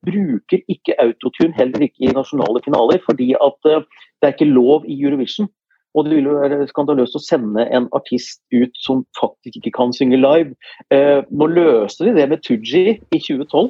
bruker 0.06 0.64
ikke 0.70 0.96
autotune, 1.02 1.54
heller 1.58 1.86
ikke 1.86 2.08
i 2.08 2.14
nasjonale 2.16 2.62
finaler, 2.66 3.02
fordi 3.06 3.34
at 3.38 3.70
eh, 3.70 3.84
det 4.22 4.28
er 4.28 4.34
ikke 4.34 4.54
lov 4.54 4.88
i 4.88 4.98
Eurovision. 5.04 5.50
Og 5.94 6.06
det 6.06 6.16
ville 6.16 6.34
være 6.34 6.66
skandaløst 6.72 7.18
å 7.20 7.22
sende 7.22 7.68
en 7.70 7.86
artist 7.94 8.42
ut 8.50 8.74
som 8.82 9.04
faktisk 9.20 9.60
ikke 9.60 9.76
kan 9.76 9.94
synge 9.94 10.18
live. 10.18 10.56
Eh, 10.90 11.22
nå 11.30 11.48
løste 11.54 12.08
de 12.08 12.16
det 12.18 12.26
med 12.32 12.42
Tooji 12.42 12.98
i 12.98 13.20
2012, 13.20 13.70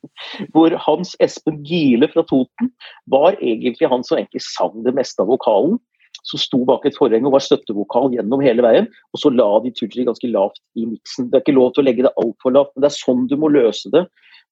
hvor 0.54 0.76
Hans 0.86 1.16
Espen 1.24 1.64
Gile 1.66 2.06
fra 2.12 2.22
Toten 2.30 2.70
var 3.10 3.34
egentlig 3.40 3.90
han 3.90 4.06
som 4.06 4.20
egentlig 4.20 4.44
sang 4.46 4.84
det 4.86 4.94
meste 4.94 5.24
av 5.24 5.32
vokalen. 5.34 5.80
Som 6.24 6.40
sto 6.40 6.62
bak 6.68 6.86
et 6.88 6.96
forheng 6.96 7.26
og 7.28 7.34
var 7.36 7.44
støttevokal 7.44 8.14
gjennom 8.14 8.42
hele 8.44 8.64
veien. 8.64 8.86
Og 9.12 9.20
så 9.20 9.32
la 9.32 9.48
de 9.64 9.72
Tooji 9.76 10.06
ganske 10.08 10.30
lavt 10.32 10.62
i 10.80 10.86
miksen. 10.88 11.28
Det 11.28 11.38
er 11.38 11.44
ikke 11.44 11.58
lov 11.58 11.74
til 11.74 11.84
å 11.84 11.88
legge 11.88 12.06
det 12.06 12.14
altfor 12.20 12.54
lavt, 12.56 12.72
men 12.74 12.86
det 12.86 12.90
er 12.90 12.96
sånn 12.96 13.26
du 13.28 13.36
må 13.40 13.52
løse 13.52 13.92
det 13.92 14.06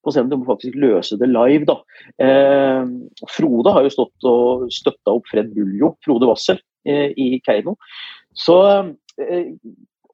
på 0.05 0.13
scenen. 0.13 0.33
Du 0.33 0.43
må 0.43 0.51
faktisk 0.51 0.77
løse 0.77 1.17
det 1.17 1.31
live. 1.31 1.65
da. 1.71 1.79
Eh, 2.21 2.85
Frode 3.33 3.73
har 3.73 3.87
jo 3.87 3.95
stått 3.97 4.29
og 4.29 4.69
støtta 4.75 5.17
opp 5.17 5.33
Fred 5.33 5.55
Buljo, 5.57 5.95
Frode 6.05 6.29
Wasser, 6.29 6.61
Eh, 6.85 7.13
i 7.17 7.39
Keiino. 7.47 7.77
Så, 8.35 8.57
eh, 9.23 9.53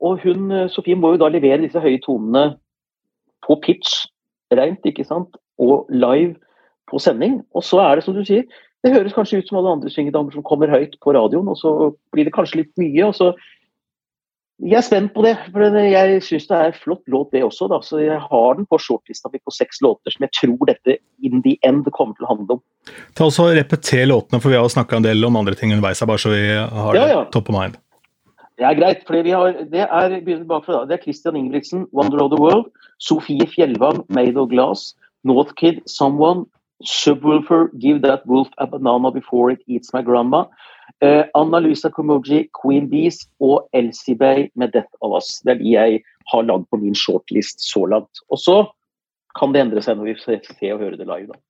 og 0.01 0.21
hun, 0.21 0.51
Sofie 0.68 0.97
må 0.97 1.14
jo 1.14 1.23
da 1.23 1.31
levere 1.33 1.62
disse 1.62 1.81
høye 1.81 2.01
tonene 2.05 2.59
på 3.47 3.57
pitch, 3.64 4.05
rent, 4.53 4.85
ikke 4.85 5.07
sant, 5.09 5.38
og 5.59 5.88
live 5.88 6.37
på 6.90 7.01
sending. 7.01 7.40
Og 7.57 7.64
så 7.64 7.81
er 7.81 7.97
det 7.97 8.05
som 8.05 8.16
du 8.16 8.21
sier, 8.27 8.44
det 8.85 8.95
høres 8.95 9.14
kanskje 9.17 9.41
ut 9.41 9.49
som 9.49 9.59
alle 9.61 9.75
andre 9.75 9.91
syngedamer 9.91 10.35
som 10.35 10.45
kommer 10.47 10.71
høyt 10.71 10.95
på 11.03 11.14
radioen, 11.17 11.49
og 11.51 11.57
så 11.59 11.73
blir 12.14 12.29
det 12.29 12.35
kanskje 12.37 12.62
litt 12.62 12.75
mye. 12.79 13.09
og 13.09 13.17
så 13.19 13.33
jeg 14.59 14.75
er 14.75 14.83
spent 14.83 15.12
på 15.14 15.23
det. 15.23 15.37
for 15.53 15.62
Jeg 15.79 16.23
syns 16.27 16.49
det 16.51 16.57
er 16.57 16.73
en 16.73 16.79
flott 16.83 17.05
låt, 17.07 17.31
det 17.31 17.45
også. 17.47 17.69
Da. 17.71 17.79
Så 17.81 18.01
Jeg 18.03 18.19
har 18.19 18.55
den 18.55 18.67
på 18.67 18.79
shortlista 18.79 19.31
mi 19.33 19.38
på 19.38 19.55
seks 19.55 19.81
låter 19.81 20.11
som 20.11 20.27
jeg 20.27 20.35
tror 20.35 20.67
dette 20.67 20.99
in 21.23 21.43
the 21.43 21.57
end 21.62 21.87
kommer 21.95 22.14
til 22.19 22.27
å 22.27 22.33
handle 22.35 22.59
om. 22.59 22.62
Ta 23.14 23.29
også 23.29 23.55
Repeter 23.55 24.07
låtene, 24.07 24.41
for 24.43 24.51
vi 24.51 24.59
har 24.59 24.67
snakka 24.67 24.97
en 24.97 25.07
del 25.07 25.25
om 25.25 25.37
andre 25.37 25.55
ting 25.55 25.71
underveis. 25.71 26.03
bare 26.03 26.19
så 26.19 26.35
vi 26.35 26.43
har 26.51 26.95
ja, 26.95 27.07
ja. 27.07 27.21
det 27.23 27.33
top 27.33 27.51
of 27.51 27.55
mind. 27.55 27.79
Det 28.59 28.67
er 28.67 28.75
greit. 28.75 29.07
for 29.07 29.23
vi 29.23 29.31
har, 29.31 29.53
Det 29.71 29.87
er 29.87 30.45
bakfra 30.45 30.81
da. 30.81 30.85
Det 30.87 30.99
er 30.99 31.03
Christian 31.03 31.37
Ingebrigtsen, 31.37 31.87
'Wonder 31.93 32.21
of 32.25 32.31
the 32.31 32.43
World'. 32.43 32.71
Sofie 32.99 33.47
Fjellvang, 33.47 34.03
'Made 34.11 34.37
of 34.37 34.51
Glass'. 34.51 34.95
Northkid, 35.23 35.87
'Someone'. 35.87 36.47
Subwoolfer, 36.85 37.71
'Give 37.79 38.01
That 38.03 38.27
Wolf 38.27 38.49
a 38.59 38.67
Banana 38.67 39.11
Before 39.11 39.51
It 39.51 39.61
Eats 39.67 39.93
My 39.93 40.03
Grandma'. 40.03 40.49
Uh, 41.03 41.25
Anna 41.35 41.61
Luisa 41.61 41.91
Komoji, 41.91 42.49
Queen 42.62 42.88
Bees 42.88 43.29
og 43.41 43.69
Elsie 43.73 44.17
Bay 44.17 44.49
med 44.55 44.69
'Death 44.73 44.95
of 45.01 45.12
Us'. 45.19 45.43
Det 45.45 45.53
er 45.53 45.59
de 45.59 45.71
jeg 45.71 46.01
har 46.33 46.43
lagd 46.43 46.67
på 46.71 46.77
min 46.77 46.95
shortlist 46.95 47.61
så 47.73 47.87
langt. 47.87 48.19
Og 48.31 48.38
så 48.38 48.67
kan 49.38 49.53
det 49.53 49.61
endre 49.61 49.83
seg 49.83 49.97
når 49.97 50.05
vi 50.05 50.14
ser 50.19 50.73
og 50.73 50.81
hører 50.81 50.97
det 50.97 51.07
live. 51.07 51.27
da. 51.27 51.47